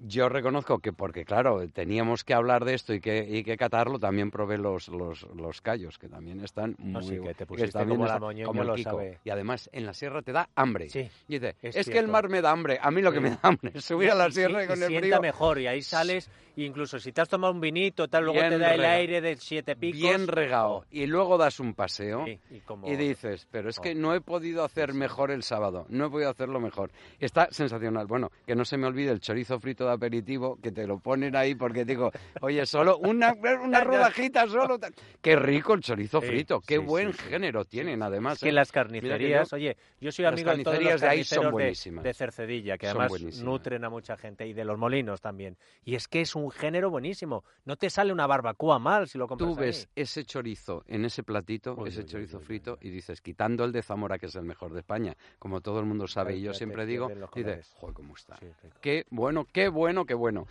yo 0.00 0.28
reconozco 0.28 0.78
que, 0.78 0.92
porque 0.92 1.24
claro, 1.24 1.66
teníamos 1.68 2.24
que 2.24 2.34
hablar 2.34 2.64
de 2.64 2.74
esto 2.74 2.94
y 2.94 3.00
que, 3.00 3.18
y 3.28 3.44
que 3.44 3.56
catarlo, 3.56 3.98
también 3.98 4.30
probé 4.30 4.58
los, 4.58 4.88
los, 4.88 5.22
los 5.34 5.60
callos, 5.60 5.98
que 5.98 6.08
también 6.08 6.40
están 6.40 6.74
muy 6.78 7.02
sí, 7.02 7.18
que 7.20 7.34
te 7.34 7.46
pusiste 7.46 7.70
también 7.72 7.98
como 7.98 8.08
la 8.08 8.18
como 8.44 8.62
el 8.62 8.68
lo 8.68 8.74
Kiko. 8.74 8.90
sabe. 8.90 9.18
Y 9.24 9.30
además, 9.30 9.68
en 9.72 9.86
la 9.86 9.92
sierra 9.94 10.22
te 10.22 10.32
da 10.32 10.48
hambre. 10.54 10.88
Sí. 10.88 11.08
Y 11.28 11.34
dice, 11.38 11.56
Es 11.62 11.76
es, 11.76 11.88
que 11.88 11.98
el 11.98 12.08
mar 12.08 12.28
me 12.28 12.40
da 12.40 12.50
hambre. 12.50 12.78
A 12.80 12.90
mí 12.90 13.02
lo 13.02 13.12
que 13.12 13.18
Sí. 13.18 13.24
me 13.24 13.30
da 13.30 13.38
hambre 13.42 13.72
es 13.74 13.84
subir 13.84 14.10
a 14.10 14.14
la 14.14 14.30
sierra 14.30 14.64
y 14.64 14.66
con 14.66 14.82
el 14.82 14.88
sienta 14.88 15.00
frío. 15.00 15.20
mejor 15.20 15.58
y 15.58 15.66
ahí 15.66 15.82
sales, 15.82 16.30
incluso 16.56 16.98
si 16.98 17.12
te 17.12 17.20
has 17.20 17.28
tomado 17.28 17.52
un 17.52 17.60
vinito, 17.60 18.08
tal, 18.08 18.24
luego 18.24 18.38
Bien 18.40 18.50
te 18.52 18.58
da 18.58 18.74
el 18.74 18.84
aire 18.84 19.20
de 19.20 19.36
siete 19.36 19.76
picos. 19.76 20.00
Bien 20.00 20.26
regado. 20.26 20.70
Oh, 20.78 20.84
Y 20.90 21.06
luego 21.06 21.36
das 21.38 21.60
un 21.60 21.74
paseo. 21.74 22.24
y, 22.26 22.60
como- 22.60 22.88
Y 22.88 22.96
dices, 22.96 23.46
pero 23.50 23.68
es 23.70 23.78
que 23.78 23.90
Oh. 23.92 23.94
no 23.94 24.14
he 24.14 24.20
podido 24.20 24.64
hacer 24.64 24.94
mejor 24.94 25.30
el 25.30 25.42
sábado, 25.42 25.84
no 25.88 26.06
he 26.06 26.10
podido 26.10 26.30
hacerlo 26.30 26.60
mejor. 26.60 26.90
Está 27.18 27.48
sensacional. 27.50 28.06
Bueno, 28.06 28.30
que 28.46 28.54
no 28.54 28.64
se 28.64 28.76
me 28.76 28.86
olvide 28.86 29.10
el 29.10 29.20
chorizo 29.20 29.58
frito 29.60 29.84
de 29.86 29.89
aperitivo, 29.92 30.58
que 30.62 30.72
te 30.72 30.86
lo 30.86 30.98
ponen 30.98 31.36
ahí 31.36 31.54
porque 31.54 31.84
digo, 31.84 32.10
oye, 32.40 32.64
solo 32.66 32.98
una, 33.02 33.32
una 33.62 33.84
rodajita 33.84 34.46
solo. 34.48 34.78
Qué 35.20 35.36
rico 35.36 35.74
el 35.74 35.80
chorizo 35.80 36.20
frito, 36.20 36.60
qué 36.60 36.78
sí, 36.78 36.84
buen 36.84 37.12
sí, 37.12 37.18
género 37.28 37.64
tienen 37.64 38.02
además. 38.02 38.34
Es 38.34 38.40
que 38.40 38.48
¿eh? 38.48 38.52
las 38.52 38.70
que 38.70 38.74
carnicerías, 38.74 39.50
yo- 39.50 39.56
oye, 39.56 39.76
yo 40.00 40.12
soy 40.12 40.24
amigo 40.24 40.56
de 40.56 40.64
todos 40.64 40.82
los 40.82 41.00
de 41.00 41.08
ahí 41.08 41.24
son 41.24 41.44
de, 41.46 41.50
buenísimas. 41.50 42.04
de 42.04 42.14
Cercedilla, 42.14 42.78
que 42.78 42.88
además 42.88 43.12
nutren 43.42 43.84
a 43.84 43.90
mucha 43.90 44.16
gente, 44.16 44.46
y 44.46 44.52
de 44.52 44.64
los 44.64 44.78
molinos 44.78 45.20
también. 45.20 45.56
Y 45.84 45.94
es 45.94 46.08
que 46.08 46.20
es 46.20 46.34
un 46.34 46.50
género 46.50 46.90
buenísimo. 46.90 47.44
No 47.64 47.76
te 47.76 47.90
sale 47.90 48.12
una 48.12 48.26
barbacoa 48.26 48.78
mal 48.78 49.08
si 49.08 49.18
lo 49.18 49.26
compras 49.26 49.50
Tú 49.50 49.56
ves 49.56 49.88
ahí. 49.96 50.02
ese 50.02 50.24
chorizo 50.24 50.84
en 50.86 51.04
ese 51.04 51.22
platito, 51.22 51.86
ese 51.86 52.04
chorizo 52.04 52.40
frito, 52.40 52.78
y 52.80 52.90
dices, 52.90 53.20
quitando 53.20 53.64
el 53.64 53.72
de 53.72 53.82
Zamora, 53.82 54.18
que 54.18 54.26
es 54.26 54.34
el 54.34 54.44
mejor 54.44 54.72
de 54.72 54.80
España, 54.80 55.16
como 55.38 55.60
todo 55.60 55.80
el 55.80 55.86
mundo 55.86 56.06
sabe, 56.06 56.36
y 56.36 56.42
yo 56.42 56.52
siempre 56.54 56.86
digo, 56.86 57.08
dices, 57.34 57.70
joder, 57.74 57.94
¿cómo 57.94 58.14
está? 58.14 58.36
Sí. 58.36 58.46
Qué 58.80 59.04
bueno, 59.10 59.46
qué 59.52 59.68
bueno, 59.68 59.79
qué 60.06 60.14
bueno. 60.14 60.46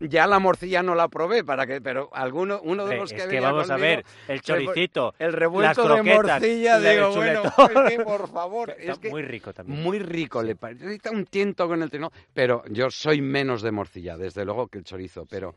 Ya 0.00 0.26
la 0.26 0.38
morcilla 0.38 0.82
no 0.82 0.94
la 0.94 1.08
probé, 1.08 1.44
para 1.44 1.66
que, 1.66 1.80
pero 1.80 2.08
alguno, 2.12 2.60
uno 2.62 2.84
de 2.84 2.90
Hombre, 2.90 2.98
los 2.98 3.10
que 3.10 3.16
es 3.16 3.22
que 3.22 3.28
venía 3.28 3.50
vamos 3.50 3.70
a 3.70 3.76
ver, 3.76 4.04
el 4.28 4.40
choricito, 4.40 5.14
el 5.18 5.32
revuelto 5.32 5.88
las 5.88 6.04
de 6.04 6.14
morcilla, 6.14 6.78
digo, 6.78 7.14
bueno, 7.14 7.42
es 7.44 7.96
que, 7.96 8.04
por 8.04 8.28
favor, 8.28 8.70
está 8.70 8.92
es 8.92 8.98
que 8.98 9.10
muy 9.10 9.22
rico 9.22 9.52
también. 9.52 9.82
muy 9.82 9.98
rico, 9.98 10.42
le 10.42 10.54
parece 10.56 11.10
un 11.10 11.26
tiento 11.26 11.66
con 11.66 11.82
el 11.82 11.90
trino, 11.90 12.10
pero 12.32 12.62
yo 12.68 12.90
soy 12.90 13.20
menos 13.20 13.62
de 13.62 13.72
morcilla, 13.72 14.16
desde 14.16 14.44
luego, 14.44 14.68
que 14.68 14.78
el 14.78 14.84
chorizo, 14.84 15.26
pero 15.26 15.54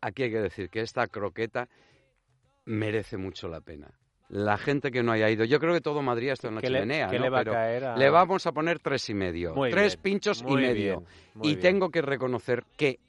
aquí 0.00 0.24
hay 0.24 0.30
que 0.30 0.40
decir 0.40 0.68
que 0.68 0.80
esta 0.80 1.06
croqueta 1.06 1.68
merece 2.64 3.16
mucho 3.16 3.48
la 3.48 3.60
pena. 3.60 3.88
La 4.30 4.56
gente 4.58 4.92
que 4.92 5.02
no 5.02 5.10
haya 5.10 5.28
ido, 5.28 5.44
yo 5.44 5.58
creo 5.58 5.74
que 5.74 5.80
todo 5.80 6.02
Madrid 6.02 6.30
está 6.30 6.46
en 6.48 6.54
la 6.54 6.60
¿Qué 6.60 6.70
le- 6.70 6.78
chimenea, 6.82 7.08
qué 7.08 7.18
¿no? 7.18 7.24
le 7.24 7.30
va 7.30 7.38
a 7.38 7.40
Pero 7.40 7.52
caer 7.52 7.84
a- 7.84 7.96
le 7.96 8.10
vamos 8.10 8.46
a 8.46 8.52
poner 8.52 8.78
tres 8.78 9.10
y 9.10 9.14
medio, 9.14 9.54
Muy 9.56 9.70
tres 9.70 9.94
bien, 9.96 10.02
pinchos 10.02 10.42
y 10.46 10.54
medio. 10.54 11.00
bien, 11.00 11.06
y 11.42 11.48
bien. 11.48 11.60
tengo 11.60 11.90
que 11.90 12.00
reconocer 12.00 12.62
que 12.76 13.00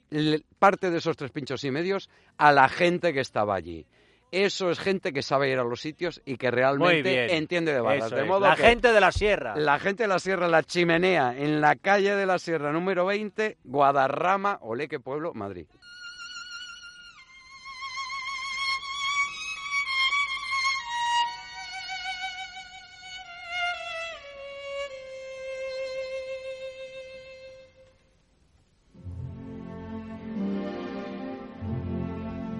parte 0.58 0.90
de 0.90 0.98
esos 0.98 1.16
tres 1.16 1.30
pinchos 1.30 1.62
y 1.62 1.70
medios 1.70 2.10
a 2.38 2.50
la 2.50 2.68
gente 2.68 3.12
que 3.12 3.20
estaba 3.20 3.54
allí. 3.54 3.86
Eso 4.32 4.70
es 4.70 4.80
gente 4.80 5.12
que 5.12 5.20
sabe 5.22 5.50
ir 5.50 5.58
a 5.58 5.62
los 5.64 5.80
sitios 5.80 6.20
y 6.24 6.38
que 6.38 6.50
realmente 6.50 7.36
entiende 7.36 7.72
de. 7.72 7.96
Eso 7.98 8.16
de 8.16 8.24
modo 8.24 8.40
la 8.40 8.56
que 8.56 8.62
gente 8.62 8.90
de 8.92 8.98
la 9.00 9.12
sierra. 9.12 9.54
la 9.54 9.78
gente 9.78 10.04
de 10.04 10.08
la 10.08 10.18
Sierra, 10.18 10.48
la 10.48 10.62
chimenea, 10.62 11.36
en 11.36 11.60
la 11.60 11.76
calle 11.76 12.16
de 12.16 12.24
la 12.26 12.38
Sierra 12.38 12.72
número 12.72 13.04
20, 13.06 13.58
Guadarrama, 13.62 14.58
Olé, 14.62 14.88
qué 14.88 14.98
pueblo, 14.98 15.34
Madrid. 15.34 15.66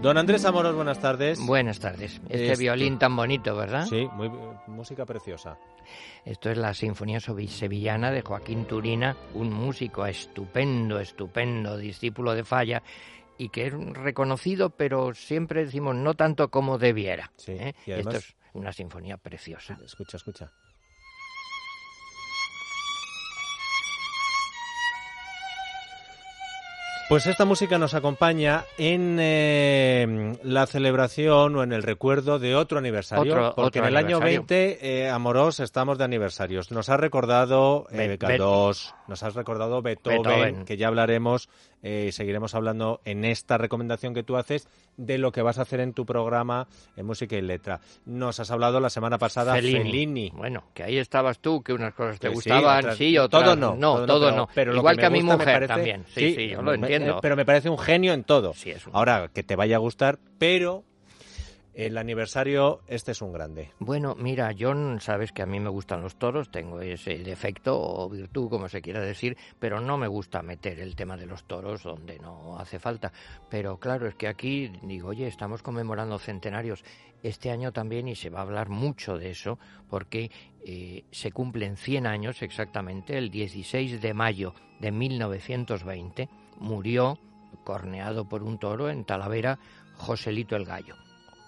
Don 0.03 0.19
Andrés 0.19 0.45
Amoros, 0.45 0.75
buenas 0.75 0.99
tardes. 1.01 1.39
Buenas 1.47 1.79
tardes. 1.79 2.21
Este 2.29 2.57
violín 2.57 2.99
tan 2.99 3.15
bonito, 3.15 3.55
¿verdad? 3.55 3.87
Sí, 3.87 4.09
muy, 4.15 4.29
música 4.67 5.07
preciosa. 5.07 5.57
Esto 6.25 6.51
es 6.51 6.59
la 6.59 6.75
Sinfonía 6.75 7.21
Sevillana 7.21 8.11
de 8.11 8.23
Joaquín 8.23 8.65
Turina, 8.65 9.17
un 9.35 9.53
músico 9.53 10.05
estupendo, 10.05 10.99
estupendo, 10.99 11.77
discípulo 11.77 12.35
de 12.35 12.43
Falla 12.43 12.83
y 13.39 13.51
que 13.51 13.67
es 13.69 13.73
reconocido, 13.73 14.71
pero 14.71 15.15
siempre 15.15 15.65
decimos 15.65 15.95
no 15.95 16.15
tanto 16.15 16.49
como 16.49 16.79
debiera. 16.79 17.31
Sí, 17.37 17.53
¿eh? 17.53 17.75
y 17.87 17.93
además- 17.93 18.15
Esto 18.17 18.27
es 18.35 18.37
una 18.55 18.73
sinfonía 18.73 19.17
preciosa. 19.19 19.79
Escucha, 19.85 20.17
escucha. 20.17 20.51
Pues 27.13 27.27
esta 27.27 27.45
música 27.45 27.77
nos 27.77 27.93
acompaña 27.93 28.65
en 28.79 29.19
eh, 29.21 30.35
la 30.45 30.65
celebración 30.67 31.55
o 31.57 31.63
en 31.63 31.75
el 31.75 31.83
recuerdo 31.83 32.39
de 32.39 32.57
otro 32.57 32.79
aniversario, 32.79 33.35
Otro- 33.35 33.55
porque 33.55 33.81
otro 33.81 33.83
en 33.83 33.89
el 33.89 33.97
año 33.99 34.17
aniversario. 34.17 34.41
20, 34.47 34.79
eh, 35.05 35.11
Amorós, 35.11 35.61
estamos 35.61 35.99
de 35.99 36.05
aniversarios. 36.05 36.71
Nos 36.73 36.89
has 36.89 36.99
recordado 36.99 37.87
eh, 37.93 38.17
Be- 38.17 38.19
K2, 38.19 38.95
nos 39.09 39.23
has 39.23 39.35
recordado 39.35 39.83
Beethoven, 39.83 40.23
Beethoven. 40.23 40.65
que 40.65 40.79
ya 40.79 40.89
hablaremos 40.89 41.51
eh, 41.83 42.11
seguiremos 42.13 42.55
hablando 42.55 43.01
en 43.05 43.25
esta 43.25 43.59
recomendación 43.59 44.15
que 44.15 44.23
tú 44.23 44.37
haces 44.37 44.69
de 44.97 45.19
lo 45.19 45.33
que 45.33 45.43
vas 45.43 45.59
a 45.59 45.63
hacer 45.63 45.81
en 45.81 45.93
tu 45.95 46.07
programa 46.07 46.69
en 46.97 47.07
música 47.07 47.37
y 47.37 47.43
letra. 47.43 47.81
Nos 48.07 48.41
has 48.41 48.51
hablado 48.51 48.79
la 48.81 48.91
semana 48.91 49.19
pasada 49.19 49.55
Fellini. 49.55 49.79
Fellini. 49.83 50.31
Bueno, 50.35 50.65
que 50.75 50.83
ahí 50.85 50.99
estabas 50.99 51.39
tú, 51.41 51.63
que 51.63 51.73
unas 51.73 51.95
cosas 51.95 52.19
te 52.21 52.29
Que 52.29 52.31
sí, 52.31 52.35
gustaban, 52.35 52.79
otras- 52.79 52.97
sí, 52.97 53.19
otras 53.19 53.43
todo 53.45 53.57
no, 53.57 53.75
no, 53.75 54.07
todo, 54.07 54.27
pero- 54.27 54.37
no. 54.37 54.49
pero 54.55 54.73
lo 54.73 54.79
Igual 54.79 54.97
que 54.97 55.01
que, 55.01 55.07
a 55.07 55.11
mi 55.11 55.23
mujer 55.23 55.39
parece- 55.45 55.67
también. 55.69 56.05
Sí, 56.15 56.35
sí, 56.35 56.49
yo 56.49 56.63
lo 56.63 56.71
me- 56.71 56.75
entiendo. 56.77 57.19
Pero 57.21 57.37
me 57.37 57.45
parece 57.45 57.69
un 57.71 57.79
genio 57.79 58.13
en 58.13 58.25
todo. 58.25 58.53
Sí, 58.55 58.71
es 58.71 58.87
un- 58.87 58.95
Ahora, 58.95 59.29
que 59.35 59.43
te 59.43 59.57
vaya 59.57 59.77
a 59.77 59.79
gustar, 59.81 60.19
pero 60.39 60.85
el 61.75 61.97
aniversario, 61.97 62.83
este 62.87 63.13
es 63.13 63.23
un 63.23 63.33
grande. 63.33 63.71
Bueno, 63.79 64.15
mira, 64.15 64.51
John, 64.59 65.01
sabes 65.01 65.33
que 65.33 65.43
a 65.43 65.47
mí 65.47 65.59
me 65.59 65.71
gustan 65.71 66.03
los 66.03 66.17
toros, 66.17 66.51
tengo 66.51 66.81
ese 66.81 67.19
defecto 67.19 67.81
o 67.81 68.09
virtud, 68.11 68.51
como 68.51 68.69
se 68.69 68.83
quiera 68.83 69.01
decir, 69.01 69.37
pero 69.59 69.81
no 69.81 69.97
me 69.97 70.07
gusta 70.07 70.43
meter 70.43 70.81
el 70.81 70.95
tema 70.95 71.17
de 71.17 71.27
los 71.27 71.45
toros 71.45 71.83
donde 71.83 72.19
no 72.19 72.59
hace 72.59 72.79
falta. 72.79 73.13
Pero 73.49 73.79
claro, 73.79 74.07
es 74.07 74.15
que 74.15 74.29
aquí 74.29 74.71
digo, 74.83 75.09
oye, 75.09 75.27
estamos 75.27 75.63
conmemorando 75.63 76.19
centenarios 76.19 76.85
este 77.23 77.51
año 77.51 77.73
también 77.73 78.09
y 78.09 78.17
se 78.17 78.31
va 78.31 78.41
a 78.41 78.43
hablar 78.43 78.69
mucho 78.69 79.17
de 79.17 79.31
eso 79.31 79.59
porque 79.89 80.31
eh, 80.65 81.05
se 81.11 81.33
cumplen 81.33 81.77
100 81.77 82.07
años 82.07 82.43
exactamente, 82.43 83.17
el 83.17 83.31
16 83.31 84.01
de 84.03 84.15
mayo 84.15 84.55
de 84.81 84.91
1920 84.91 86.29
murió 86.59 87.19
corneado 87.65 88.29
por 88.29 88.43
un 88.43 88.59
toro 88.59 88.91
en 88.91 89.05
Talavera 89.05 89.59
Joselito 89.97 90.57
el 90.57 90.65
Gallo 90.65 91.02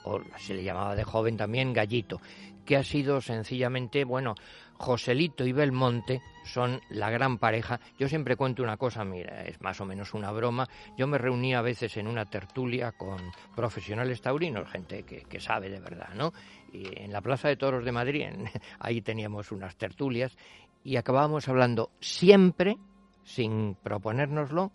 o 0.04 0.20
se 0.38 0.54
le 0.54 0.62
llamaba 0.64 0.94
de 0.94 1.04
joven 1.04 1.36
también 1.36 1.72
Gallito, 1.72 2.20
que 2.64 2.76
ha 2.76 2.82
sido 2.82 3.20
sencillamente, 3.20 4.04
bueno, 4.04 4.34
Joselito 4.76 5.44
y 5.44 5.52
Belmonte 5.52 6.20
son 6.44 6.80
la 6.90 7.08
gran 7.10 7.38
pareja. 7.38 7.78
Yo 7.98 8.08
siempre 8.08 8.36
cuento 8.36 8.62
una 8.62 8.76
cosa, 8.76 9.04
mira, 9.04 9.42
es 9.44 9.60
más 9.60 9.80
o 9.80 9.86
menos 9.86 10.14
una 10.14 10.32
broma. 10.32 10.68
Yo 10.96 11.06
me 11.06 11.18
reunía 11.18 11.58
a 11.58 11.62
veces 11.62 11.96
en 11.96 12.06
una 12.06 12.24
tertulia 12.26 12.92
con 12.92 13.18
profesionales 13.54 14.20
taurinos, 14.20 14.68
gente 14.70 15.04
que, 15.04 15.22
que 15.22 15.40
sabe 15.40 15.68
de 15.70 15.80
verdad, 15.80 16.08
¿no? 16.14 16.32
Y 16.72 17.02
en 17.02 17.12
la 17.12 17.20
Plaza 17.20 17.48
de 17.48 17.56
Toros 17.56 17.84
de 17.84 17.92
Madrid, 17.92 18.22
en- 18.22 18.50
ahí 18.80 19.00
teníamos 19.00 19.52
unas 19.52 19.76
tertulias 19.76 20.36
y 20.82 20.96
acabábamos 20.96 21.48
hablando 21.48 21.90
siempre, 22.00 22.76
sin 23.22 23.76
proponérnoslo, 23.82 24.72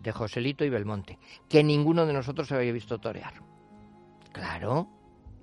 de 0.00 0.12
Joselito 0.12 0.64
y 0.64 0.70
Belmonte, 0.70 1.18
que 1.48 1.62
ninguno 1.62 2.06
de 2.06 2.14
nosotros 2.14 2.50
había 2.52 2.72
visto 2.72 2.98
torear. 2.98 3.34
Claro. 4.32 4.88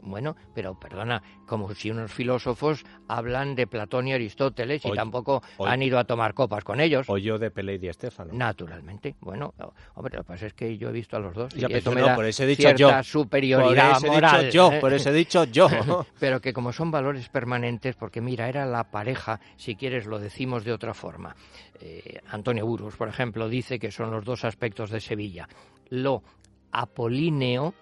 Bueno, 0.08 0.36
pero 0.54 0.80
perdona, 0.80 1.22
como 1.46 1.74
si 1.74 1.92
unos 1.92 2.12
filósofos 2.12 2.86
hablan 3.08 3.56
de 3.56 3.68
Platón 3.68 4.08
y 4.08 4.14
Aristóteles 4.14 4.86
y 4.86 4.92
tampoco 4.92 5.42
han 5.60 5.82
ido 5.82 6.00
a 6.00 6.06
tomar 6.06 6.34
copas 6.34 6.64
con 6.64 6.80
ellos. 6.80 7.10
O 7.10 7.18
yo 7.18 7.38
de 7.38 7.52
Pelé 7.52 7.74
y 7.74 7.78
Di 7.78 7.92
Stéfano. 7.92 8.34
Naturalmente. 8.34 9.16
Bueno, 9.20 9.54
hombre, 9.96 10.16
lo 10.16 10.24
que 10.24 10.28
pasa 10.28 10.46
es 10.46 10.54
que 10.54 10.78
yo 10.78 10.90
he 10.90 10.92
visto 10.94 11.18
a 11.18 11.20
los 11.20 11.34
dos 11.36 11.54
Ya, 11.54 11.68
eso 11.68 11.90
no, 11.90 11.96
me 11.96 12.02
da 12.02 12.16
por 12.16 12.26
eso 12.26 12.44
he 12.44 12.48
dicho 12.48 12.62
cierta 12.62 12.78
yo. 12.78 12.90
Por 12.90 13.04
superioridad 13.04 13.98
eso 13.98 14.06
he 14.06 14.10
moral. 14.10 14.46
dicho 14.46 14.54
yo, 14.54 14.72
¿eh? 14.72 14.80
por 14.80 14.94
eso 14.94 15.10
he 15.10 15.14
dicho 15.14 15.44
yo. 15.46 15.68
pero 16.20 16.40
que 16.40 16.54
como 16.54 16.72
son 16.72 16.90
valores 16.90 17.28
permanentes, 17.30 17.96
porque 17.96 18.22
mira, 18.22 18.48
era 18.48 18.66
la 18.66 18.86
pareja, 18.86 19.40
si 19.58 19.76
quieres 19.76 20.06
lo 20.06 20.20
decimos 20.20 20.64
de 20.64 20.72
otra 20.72 20.94
forma. 20.94 21.36
Eh, 21.82 22.22
Antonio 22.30 22.66
Burgos, 22.66 22.96
por 22.96 23.10
ejemplo, 23.10 23.50
dice 23.50 23.78
que 23.78 23.92
son 23.92 24.12
los 24.12 24.24
dos 24.24 24.46
aspectos 24.46 24.90
de 24.90 25.02
Sevilla, 25.02 25.50
lo 25.90 26.24
apolíneo 26.72 27.74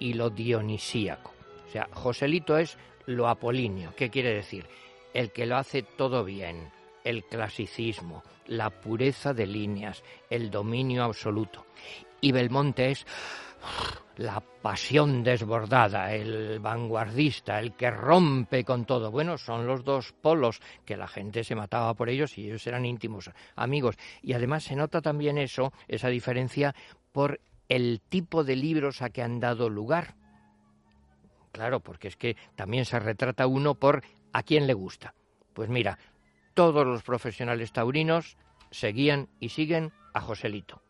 y 0.00 0.14
lo 0.14 0.30
dionisíaco. 0.30 1.32
O 1.68 1.70
sea, 1.70 1.88
Joselito 1.92 2.58
es 2.58 2.76
lo 3.06 3.28
apolíneo. 3.28 3.94
¿Qué 3.94 4.10
quiere 4.10 4.34
decir? 4.34 4.66
El 5.14 5.30
que 5.30 5.46
lo 5.46 5.56
hace 5.56 5.82
todo 5.82 6.24
bien, 6.24 6.70
el 7.04 7.24
clasicismo, 7.24 8.24
la 8.46 8.70
pureza 8.70 9.32
de 9.32 9.46
líneas, 9.46 10.02
el 10.28 10.50
dominio 10.50 11.04
absoluto. 11.04 11.66
Y 12.20 12.32
Belmonte 12.32 12.90
es 12.90 13.06
la 14.16 14.40
pasión 14.40 15.22
desbordada, 15.22 16.12
el 16.12 16.58
vanguardista, 16.60 17.58
el 17.58 17.74
que 17.74 17.90
rompe 17.90 18.64
con 18.64 18.84
todo. 18.84 19.10
Bueno, 19.10 19.38
son 19.38 19.66
los 19.66 19.84
dos 19.84 20.12
polos 20.12 20.60
que 20.84 20.96
la 20.96 21.08
gente 21.08 21.44
se 21.44 21.54
mataba 21.54 21.94
por 21.94 22.08
ellos 22.08 22.36
y 22.36 22.46
ellos 22.46 22.66
eran 22.66 22.84
íntimos 22.84 23.30
amigos. 23.56 23.96
Y 24.22 24.32
además 24.32 24.64
se 24.64 24.76
nota 24.76 25.00
también 25.00 25.38
eso, 25.38 25.72
esa 25.88 26.08
diferencia, 26.08 26.74
por 27.12 27.40
el 27.70 28.02
tipo 28.06 28.44
de 28.44 28.56
libros 28.56 29.00
a 29.00 29.08
que 29.08 29.22
han 29.22 29.40
dado 29.40 29.70
lugar. 29.70 30.14
Claro, 31.52 31.80
porque 31.80 32.08
es 32.08 32.16
que 32.16 32.36
también 32.54 32.84
se 32.84 32.98
retrata 33.00 33.46
uno 33.46 33.74
por 33.74 34.02
a 34.32 34.42
quién 34.42 34.66
le 34.66 34.74
gusta. 34.74 35.14
Pues 35.54 35.68
mira, 35.68 35.98
todos 36.54 36.86
los 36.86 37.02
profesionales 37.02 37.72
taurinos 37.72 38.36
seguían 38.70 39.28
y 39.40 39.48
siguen 39.48 39.92
a 40.14 40.20
Joselito. 40.20 40.82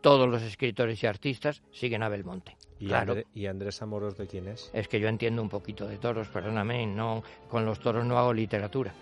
Todos 0.00 0.28
los 0.28 0.42
escritores 0.42 1.02
y 1.02 1.06
artistas 1.06 1.62
siguen 1.72 2.02
a 2.02 2.08
Belmonte. 2.08 2.56
¿Y, 2.78 2.86
claro, 2.86 3.14
André- 3.14 3.26
¿Y 3.34 3.46
Andrés 3.46 3.82
Amoros 3.82 4.16
de 4.16 4.26
quién 4.28 4.46
es? 4.48 4.70
es 4.72 4.86
que 4.88 5.00
yo 5.00 5.08
entiendo 5.08 5.42
un 5.42 5.48
poquito 5.48 5.86
de 5.86 5.98
toros, 5.98 6.28
perdóname, 6.28 6.86
no 6.86 7.22
con 7.48 7.64
los 7.64 7.80
toros 7.80 8.04
no 8.04 8.18
hago 8.18 8.32
literatura. 8.32 8.94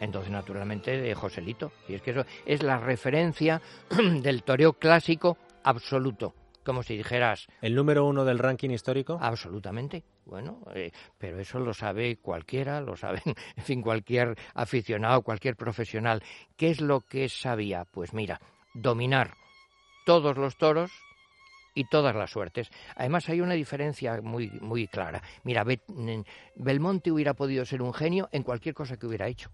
Entonces, 0.00 0.30
naturalmente, 0.30 0.96
de 1.00 1.14
Joselito. 1.14 1.72
Y 1.88 1.94
es 1.94 2.02
que 2.02 2.10
eso 2.12 2.24
es 2.46 2.62
la 2.62 2.78
referencia 2.78 3.60
del 4.22 4.42
toreo 4.42 4.74
clásico 4.74 5.36
absoluto. 5.64 6.34
Como 6.64 6.82
si 6.82 6.96
dijeras, 6.96 7.46
¿El 7.60 7.74
número 7.74 8.06
uno 8.06 8.24
del 8.24 8.38
ranking 8.38 8.70
histórico? 8.70 9.18
Absolutamente. 9.20 10.02
Bueno, 10.24 10.60
eh, 10.74 10.90
pero 11.18 11.38
eso 11.38 11.58
lo 11.58 11.74
sabe 11.74 12.16
cualquiera, 12.16 12.80
lo 12.80 12.96
sabe, 12.96 13.20
en 13.56 13.64
fin, 13.64 13.82
cualquier 13.82 14.34
aficionado, 14.54 15.22
cualquier 15.22 15.56
profesional. 15.56 16.22
¿Qué 16.56 16.70
es 16.70 16.80
lo 16.80 17.00
que 17.00 17.28
sabía? 17.28 17.84
Pues 17.84 18.14
mira, 18.14 18.40
dominar 18.72 19.34
todos 20.06 20.36
los 20.38 20.56
toros 20.56 20.90
y 21.74 21.84
todas 21.88 22.14
las 22.14 22.30
suertes. 22.30 22.70
Además 22.96 23.28
hay 23.28 23.40
una 23.40 23.54
diferencia 23.54 24.20
muy 24.22 24.50
muy 24.60 24.86
clara. 24.86 25.22
Mira, 25.42 25.64
Belmonte 26.56 27.12
hubiera 27.12 27.34
podido 27.34 27.64
ser 27.64 27.82
un 27.82 27.92
genio 27.92 28.28
en 28.32 28.42
cualquier 28.42 28.74
cosa 28.74 28.96
que 28.96 29.06
hubiera 29.06 29.28
hecho 29.28 29.50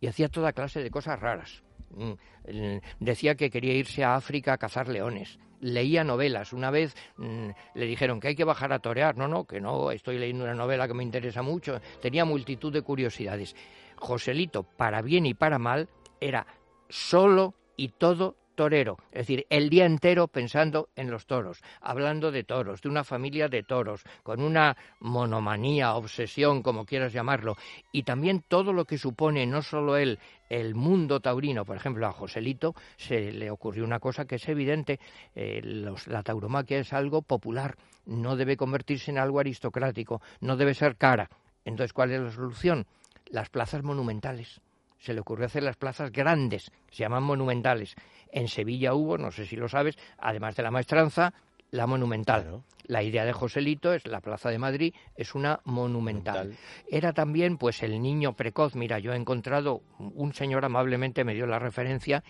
y 0.00 0.06
hacía 0.06 0.28
toda 0.28 0.52
clase 0.52 0.82
de 0.82 0.90
cosas 0.90 1.18
raras. 1.18 1.62
Mm, 1.96 2.12
el- 2.44 2.82
Decía 3.00 3.34
que 3.34 3.50
quería 3.50 3.74
irse 3.74 4.04
a 4.04 4.16
África 4.16 4.52
a 4.54 4.58
cazar 4.58 4.88
leones. 4.88 5.38
Leía 5.60 6.04
novelas. 6.04 6.52
Una 6.52 6.70
vez 6.70 6.94
mm, 7.16 7.48
le 7.74 7.86
dijeron 7.86 8.20
que 8.20 8.28
hay 8.28 8.34
que 8.36 8.44
bajar 8.44 8.72
a 8.72 8.80
torear. 8.80 9.16
No, 9.16 9.28
no, 9.28 9.44
que 9.44 9.60
no, 9.60 9.90
estoy 9.90 10.18
leyendo 10.18 10.44
una 10.44 10.54
novela 10.54 10.86
que 10.86 10.94
me 10.94 11.02
interesa 11.02 11.42
mucho. 11.42 11.80
Tenía 12.02 12.24
multitud 12.24 12.72
de 12.72 12.82
curiosidades. 12.82 13.54
Joselito, 13.96 14.62
para 14.64 15.00
bien 15.02 15.24
y 15.26 15.34
para 15.34 15.58
mal, 15.58 15.88
era 16.20 16.46
solo 16.88 17.54
y 17.76 17.88
todo 17.88 18.36
torero, 18.54 18.96
es 19.12 19.26
decir, 19.26 19.46
el 19.50 19.68
día 19.68 19.86
entero 19.86 20.28
pensando 20.28 20.88
en 20.96 21.10
los 21.10 21.26
toros, 21.26 21.62
hablando 21.80 22.30
de 22.30 22.44
toros, 22.44 22.80
de 22.82 22.88
una 22.88 23.04
familia 23.04 23.48
de 23.48 23.62
toros, 23.62 24.02
con 24.22 24.40
una 24.40 24.76
monomanía, 25.00 25.94
obsesión, 25.94 26.62
como 26.62 26.84
quieras 26.84 27.12
llamarlo, 27.12 27.56
y 27.92 28.02
también 28.02 28.44
todo 28.46 28.72
lo 28.72 28.84
que 28.84 28.98
supone 28.98 29.46
no 29.46 29.62
solo 29.62 29.96
él, 29.96 30.18
el 30.48 30.74
mundo 30.74 31.20
taurino, 31.20 31.64
por 31.64 31.76
ejemplo, 31.76 32.06
a 32.06 32.12
Joselito 32.12 32.74
se 32.96 33.32
le 33.32 33.50
ocurrió 33.50 33.84
una 33.84 33.98
cosa 33.98 34.24
que 34.24 34.36
es 34.36 34.48
evidente, 34.48 35.00
eh, 35.34 35.60
los- 35.62 36.06
la 36.06 36.22
tauromaquia 36.22 36.78
es 36.78 36.92
algo 36.92 37.22
popular, 37.22 37.76
no 38.06 38.36
debe 38.36 38.56
convertirse 38.56 39.10
en 39.10 39.18
algo 39.18 39.40
aristocrático, 39.40 40.20
no 40.40 40.56
debe 40.56 40.74
ser 40.74 40.96
cara. 40.96 41.28
Entonces, 41.64 41.92
¿cuál 41.92 42.12
es 42.12 42.20
la 42.20 42.30
solución? 42.30 42.86
Las 43.30 43.48
plazas 43.48 43.82
monumentales 43.82 44.60
se 45.04 45.12
le 45.12 45.20
ocurrió 45.20 45.46
hacer 45.46 45.62
las 45.62 45.76
plazas 45.76 46.10
grandes, 46.10 46.70
se 46.90 47.02
llaman 47.02 47.22
monumentales. 47.22 47.94
En 48.32 48.48
Sevilla 48.48 48.94
hubo, 48.94 49.18
no 49.18 49.30
sé 49.30 49.44
si 49.44 49.54
lo 49.54 49.68
sabes, 49.68 49.98
además 50.18 50.56
de 50.56 50.62
la 50.62 50.70
maestranza, 50.70 51.34
la 51.70 51.86
monumental. 51.86 52.42
Claro. 52.42 52.64
La 52.84 53.02
idea 53.02 53.24
de 53.24 53.32
Joselito 53.32 53.92
es 53.92 54.06
la 54.06 54.20
Plaza 54.20 54.48
de 54.48 54.58
Madrid, 54.58 54.94
es 55.14 55.34
una 55.34 55.60
monumental. 55.64 56.48
Monumental. 56.48 56.64
Era 56.88 57.12
también 57.12 57.58
pues 57.58 57.82
el 57.82 58.00
niño 58.00 58.32
precoz. 58.32 58.74
Mira, 58.76 58.98
yo 58.98 59.12
he 59.12 59.16
encontrado, 59.16 59.82
un 59.98 60.32
señor 60.32 60.64
amablemente 60.64 61.24
me 61.24 61.34
dio 61.34 61.46
la 61.46 61.58
referencia, 61.58 62.24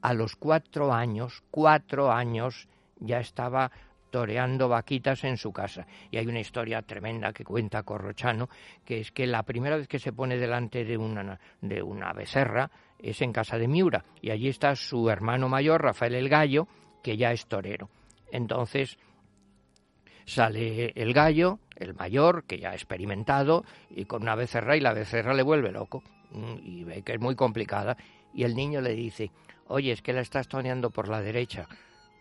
a 0.00 0.14
los 0.14 0.36
cuatro 0.36 0.92
años, 0.92 1.42
cuatro 1.50 2.12
años 2.12 2.68
ya 3.00 3.18
estaba 3.18 3.72
toreando 4.10 4.68
vaquitas 4.68 5.24
en 5.24 5.36
su 5.36 5.52
casa. 5.52 5.86
Y 6.10 6.18
hay 6.18 6.26
una 6.26 6.40
historia 6.40 6.82
tremenda 6.82 7.32
que 7.32 7.44
cuenta 7.44 7.82
Corrochano, 7.82 8.48
que 8.84 9.00
es 9.00 9.12
que 9.12 9.26
la 9.26 9.42
primera 9.42 9.76
vez 9.76 9.88
que 9.88 9.98
se 9.98 10.12
pone 10.12 10.36
delante 10.36 10.84
de 10.84 10.96
una, 10.96 11.38
de 11.60 11.82
una 11.82 12.12
becerra 12.12 12.70
es 12.98 13.22
en 13.22 13.32
casa 13.32 13.56
de 13.56 13.68
Miura, 13.68 14.04
y 14.20 14.30
allí 14.30 14.48
está 14.48 14.74
su 14.76 15.08
hermano 15.08 15.48
mayor, 15.48 15.82
Rafael 15.82 16.14
el 16.14 16.28
Gallo, 16.28 16.68
que 17.02 17.16
ya 17.16 17.32
es 17.32 17.46
torero. 17.46 17.88
Entonces 18.30 18.98
sale 20.26 20.92
el 20.94 21.12
gallo, 21.12 21.58
el 21.76 21.94
mayor, 21.94 22.44
que 22.44 22.58
ya 22.58 22.70
ha 22.70 22.74
experimentado, 22.74 23.64
y 23.90 24.04
con 24.04 24.22
una 24.22 24.34
becerra, 24.34 24.76
y 24.76 24.80
la 24.80 24.92
becerra 24.92 25.34
le 25.34 25.42
vuelve 25.42 25.72
loco, 25.72 26.02
mm, 26.30 26.54
y 26.62 26.84
ve 26.84 27.02
que 27.02 27.14
es 27.14 27.20
muy 27.20 27.34
complicada, 27.34 27.96
y 28.32 28.44
el 28.44 28.54
niño 28.54 28.80
le 28.80 28.94
dice, 28.94 29.30
oye, 29.66 29.92
es 29.92 30.02
que 30.02 30.12
la 30.12 30.20
estás 30.20 30.46
toreando 30.46 30.90
por 30.90 31.08
la 31.08 31.20
derecha, 31.20 31.66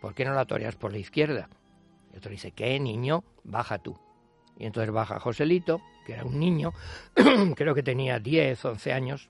¿por 0.01 0.15
qué 0.15 0.25
no 0.25 0.33
la 0.33 0.45
toreas 0.45 0.75
por 0.75 0.91
la 0.91 0.97
izquierda? 0.97 1.49
Y 2.13 2.17
otro 2.17 2.31
dice, 2.31 2.51
¿qué 2.51 2.79
niño? 2.79 3.23
Baja 3.43 3.79
tú. 3.79 3.97
Y 4.57 4.65
entonces 4.65 4.91
baja 4.91 5.19
Joselito, 5.19 5.81
que 6.05 6.13
era 6.13 6.25
un 6.25 6.39
niño, 6.39 6.73
creo 7.55 7.73
que 7.73 7.83
tenía 7.83 8.19
10, 8.19 8.65
11 8.65 8.93
años, 8.93 9.29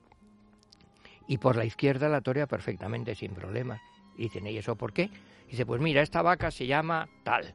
y 1.28 1.38
por 1.38 1.54
la 1.54 1.64
izquierda 1.64 2.08
la 2.08 2.20
torea 2.20 2.48
perfectamente, 2.48 3.14
sin 3.14 3.32
problemas. 3.32 3.80
Y 4.16 4.24
dicen, 4.24 4.46
¿y 4.48 4.58
eso 4.58 4.74
por 4.74 4.92
qué? 4.92 5.10
dice, 5.48 5.64
pues 5.64 5.80
mira, 5.80 6.02
esta 6.02 6.22
vaca 6.22 6.50
se 6.50 6.66
llama 6.66 7.08
tal. 7.22 7.54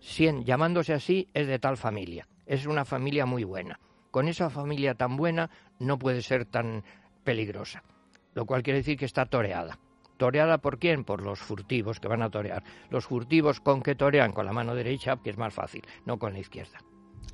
Cien, 0.00 0.44
llamándose 0.44 0.92
así, 0.92 1.28
es 1.32 1.46
de 1.46 1.60
tal 1.60 1.76
familia. 1.76 2.26
Es 2.46 2.66
una 2.66 2.84
familia 2.84 3.24
muy 3.24 3.44
buena. 3.44 3.78
Con 4.10 4.26
esa 4.26 4.50
familia 4.50 4.94
tan 4.94 5.16
buena 5.16 5.50
no 5.78 5.98
puede 5.98 6.22
ser 6.22 6.44
tan 6.44 6.82
peligrosa. 7.22 7.84
Lo 8.34 8.46
cual 8.46 8.64
quiere 8.64 8.80
decir 8.80 8.98
que 8.98 9.04
está 9.04 9.26
toreada. 9.26 9.78
¿Toreada 10.22 10.58
por 10.58 10.78
quién? 10.78 11.02
Por 11.02 11.20
los 11.20 11.40
furtivos 11.40 11.98
que 11.98 12.06
van 12.06 12.22
a 12.22 12.30
torear. 12.30 12.62
Los 12.90 13.06
furtivos 13.06 13.58
con 13.58 13.82
que 13.82 13.96
torean 13.96 14.30
con 14.30 14.46
la 14.46 14.52
mano 14.52 14.72
derecha, 14.72 15.16
que 15.16 15.30
es 15.30 15.36
más 15.36 15.52
fácil, 15.52 15.82
no 16.06 16.16
con 16.16 16.32
la 16.32 16.38
izquierda. 16.38 16.78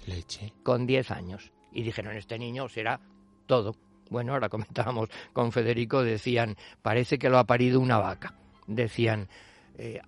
Leche. 0.07 0.54
Con 0.62 0.87
10 0.87 1.11
años. 1.11 1.52
Y 1.71 1.83
dijeron, 1.83 2.16
este 2.16 2.38
niño 2.38 2.66
será 2.71 2.99
todo. 3.45 3.75
Bueno, 4.09 4.33
ahora 4.33 4.49
comentábamos 4.49 5.11
con 5.35 5.52
Federico, 5.52 6.02
decían, 6.02 6.57
parece 6.80 7.18
que 7.18 7.28
lo 7.28 7.37
ha 7.37 7.45
parido 7.45 7.78
una 7.78 7.99
vaca. 7.99 8.33
Decían, 8.66 9.28
eh, 9.76 10.00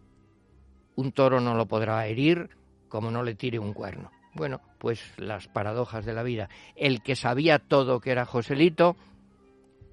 un 0.97 1.13
toro 1.13 1.39
no 1.39 1.55
lo 1.55 1.67
podrá 1.67 2.07
herir 2.07 2.49
como 2.89 3.11
no 3.11 3.23
le 3.23 3.35
tire 3.35 3.59
un 3.59 3.75
cuerno. 3.75 4.11
Bueno, 4.33 4.63
pues 4.79 5.03
las 5.19 5.49
paradojas 5.49 6.07
de 6.07 6.15
la 6.15 6.23
vida. 6.23 6.49
El 6.77 7.03
que 7.03 7.15
sabía 7.15 7.59
todo 7.59 8.01
que 8.01 8.13
era 8.13 8.25
Joselito, 8.25 8.97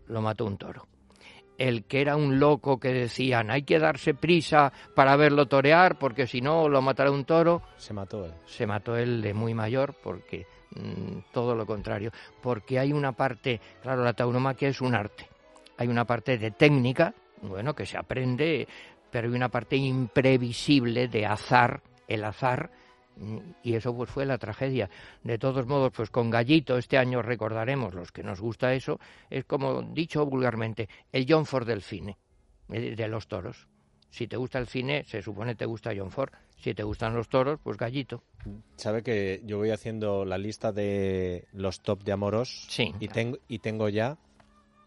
lo 0.07 0.21
mató 0.21 0.45
un 0.45 0.57
toro. 0.57 0.87
El 1.57 1.85
que 1.85 2.01
era 2.01 2.15
un 2.15 2.39
loco 2.39 2.79
que 2.79 2.89
decían 2.93 3.49
hay 3.49 3.63
que 3.63 3.79
darse 3.79 4.13
prisa 4.13 4.71
para 4.95 5.15
verlo 5.15 5.47
torear 5.47 5.97
porque 5.97 6.27
si 6.27 6.39
no 6.41 6.69
lo 6.69 6.81
matará 6.81 7.11
un 7.11 7.25
toro, 7.25 7.63
Se 7.77 7.93
mató 7.93 8.25
él. 8.25 8.33
se 8.45 8.67
mató 8.67 8.95
él 8.95 9.21
de 9.21 9.33
muy 9.33 9.53
mayor 9.53 9.95
porque 10.03 10.45
mm, 10.75 11.31
todo 11.31 11.55
lo 11.55 11.65
contrario, 11.65 12.11
porque 12.41 12.77
hay 12.77 12.93
una 12.93 13.13
parte, 13.13 13.59
claro, 13.81 14.03
la 14.03 14.13
tauromaquia 14.13 14.69
es 14.69 14.81
un 14.81 14.93
arte, 14.93 15.27
hay 15.77 15.87
una 15.87 16.05
parte 16.05 16.37
de 16.37 16.51
técnica, 16.51 17.13
bueno, 17.41 17.73
que 17.73 17.85
se 17.85 17.97
aprende, 17.97 18.67
pero 19.09 19.27
hay 19.27 19.35
una 19.35 19.49
parte 19.49 19.75
imprevisible 19.75 21.07
de 21.07 21.25
azar, 21.25 21.81
el 22.07 22.23
azar, 22.23 22.69
y 23.63 23.75
eso 23.75 23.95
pues 23.95 24.09
fue 24.09 24.25
la 24.25 24.37
tragedia. 24.37 24.89
De 25.23 25.37
todos 25.37 25.65
modos, 25.65 25.91
pues 25.95 26.09
con 26.09 26.29
Gallito 26.29 26.77
este 26.77 26.97
año 26.97 27.21
recordaremos, 27.21 27.93
los 27.93 28.11
que 28.11 28.23
nos 28.23 28.39
gusta 28.39 28.73
eso, 28.73 28.99
es 29.29 29.45
como 29.45 29.81
dicho 29.81 30.25
vulgarmente, 30.25 30.89
el 31.11 31.25
John 31.27 31.45
Ford 31.45 31.67
del 31.67 31.81
cine, 31.81 32.17
eh, 32.69 32.95
de 32.95 33.07
los 33.07 33.27
toros. 33.27 33.67
Si 34.09 34.27
te 34.27 34.37
gusta 34.37 34.59
el 34.59 34.67
cine, 34.67 35.03
se 35.03 35.21
supone 35.21 35.55
te 35.55 35.65
gusta 35.65 35.91
John 35.95 36.11
Ford. 36.11 36.31
Si 36.57 36.73
te 36.73 36.83
gustan 36.83 37.13
los 37.13 37.29
toros, 37.29 37.59
pues 37.61 37.77
Gallito. 37.77 38.23
Sabe 38.77 39.03
que 39.03 39.41
yo 39.45 39.57
voy 39.57 39.69
haciendo 39.69 40.25
la 40.25 40.37
lista 40.37 40.71
de 40.71 41.45
los 41.53 41.81
top 41.81 42.03
de 42.03 42.13
Amoros 42.13 42.65
Sí, 42.69 42.93
y, 42.99 43.09
tengo, 43.09 43.37
y 43.47 43.59
tengo 43.59 43.89
ya 43.89 44.17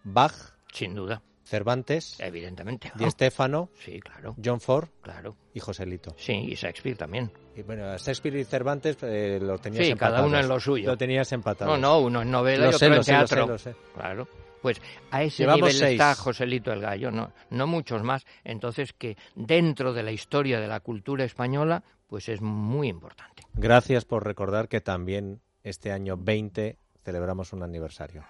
Bach, 0.02 0.34
sin 0.72 0.94
duda, 0.94 1.22
Cervantes, 1.50 2.16
evidentemente. 2.20 2.92
Di 2.94 3.10
Stéfano, 3.10 3.70
Sí, 3.84 3.98
claro, 4.00 4.36
John 4.42 4.60
Ford 4.60 4.88
claro. 5.02 5.36
y 5.52 5.58
Joselito. 5.58 6.14
Sí, 6.16 6.32
y 6.32 6.54
Shakespeare 6.54 6.96
también. 6.96 7.30
Y 7.56 7.62
bueno, 7.62 7.96
Shakespeare 7.98 8.36
y 8.38 8.44
Cervantes 8.44 8.96
eh, 9.02 9.40
lo 9.42 9.58
tenías 9.58 9.84
Sí, 9.84 9.94
cada 9.94 10.24
uno 10.24 10.38
en 10.38 10.46
lo 10.48 10.60
suyo. 10.60 10.88
Lo 10.90 10.96
tenías 10.96 11.30
empatado. 11.32 11.72
No, 11.72 11.76
no, 11.76 11.98
uno 12.00 12.22
en 12.22 12.30
novela 12.30 12.66
Lo 12.66 12.70
y 12.70 12.74
sé, 12.78 12.86
otro 12.86 12.96
en 12.98 13.04
sé, 13.04 13.12
lo 13.12 13.26
sé, 13.26 13.34
teatro. 13.34 13.52
lo 13.52 13.58
sé. 13.58 13.74
Claro. 13.94 14.28
Pues 14.62 14.80
a 15.10 15.22
ese 15.24 15.42
Llevamos 15.42 15.58
nivel 15.60 15.72
seis. 15.74 15.92
está 16.00 16.14
Joselito 16.14 16.72
el 16.72 16.80
Gallo, 16.82 17.10
no, 17.10 17.32
no 17.50 17.66
muchos 17.66 18.02
más. 18.04 18.24
Entonces 18.44 18.92
que 18.92 19.16
dentro 19.34 19.92
de 19.92 20.02
la 20.04 20.12
historia 20.12 20.60
de 20.60 20.68
la 20.68 20.78
cultura 20.80 21.24
española, 21.24 21.82
pues 22.06 22.28
es 22.28 22.40
muy 22.40 22.88
importante. 22.88 23.42
Gracias 23.54 24.04
por 24.04 24.24
recordar 24.24 24.68
que 24.68 24.80
también 24.80 25.40
este 25.64 25.90
año 25.90 26.16
20 26.16 26.76
celebramos 27.02 27.52
un 27.52 27.62
aniversario. 27.64 28.22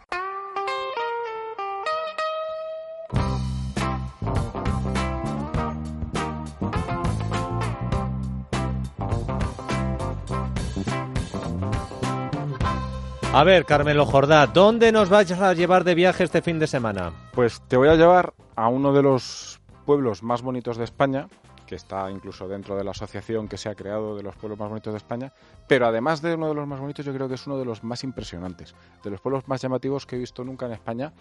A 13.32 13.44
ver, 13.44 13.64
Carmelo 13.64 14.06
Jordá, 14.06 14.48
¿dónde 14.48 14.90
nos 14.90 15.08
vas 15.08 15.30
a 15.30 15.54
llevar 15.54 15.84
de 15.84 15.94
viaje 15.94 16.24
este 16.24 16.42
fin 16.42 16.58
de 16.58 16.66
semana? 16.66 17.12
Pues 17.32 17.60
te 17.68 17.76
voy 17.76 17.88
a 17.88 17.94
llevar 17.94 18.34
a 18.56 18.66
uno 18.66 18.92
de 18.92 19.02
los 19.02 19.60
pueblos 19.86 20.24
más 20.24 20.42
bonitos 20.42 20.76
de 20.76 20.82
España, 20.82 21.28
que 21.64 21.76
está 21.76 22.10
incluso 22.10 22.48
dentro 22.48 22.74
de 22.76 22.82
la 22.82 22.90
asociación 22.90 23.46
que 23.46 23.56
se 23.56 23.68
ha 23.68 23.76
creado 23.76 24.16
de 24.16 24.24
los 24.24 24.34
pueblos 24.34 24.58
más 24.58 24.68
bonitos 24.68 24.92
de 24.92 24.96
España, 24.96 25.32
pero 25.68 25.86
además 25.86 26.22
de 26.22 26.34
uno 26.34 26.48
de 26.48 26.54
los 26.54 26.66
más 26.66 26.80
bonitos, 26.80 27.06
yo 27.06 27.14
creo 27.14 27.28
que 27.28 27.36
es 27.36 27.46
uno 27.46 27.56
de 27.56 27.64
los 27.64 27.84
más 27.84 28.02
impresionantes, 28.02 28.74
de 29.04 29.10
los 29.10 29.20
pueblos 29.20 29.46
más 29.46 29.62
llamativos 29.62 30.06
que 30.06 30.16
he 30.16 30.18
visto 30.18 30.42
nunca 30.42 30.66
en 30.66 30.72
España, 30.72 31.12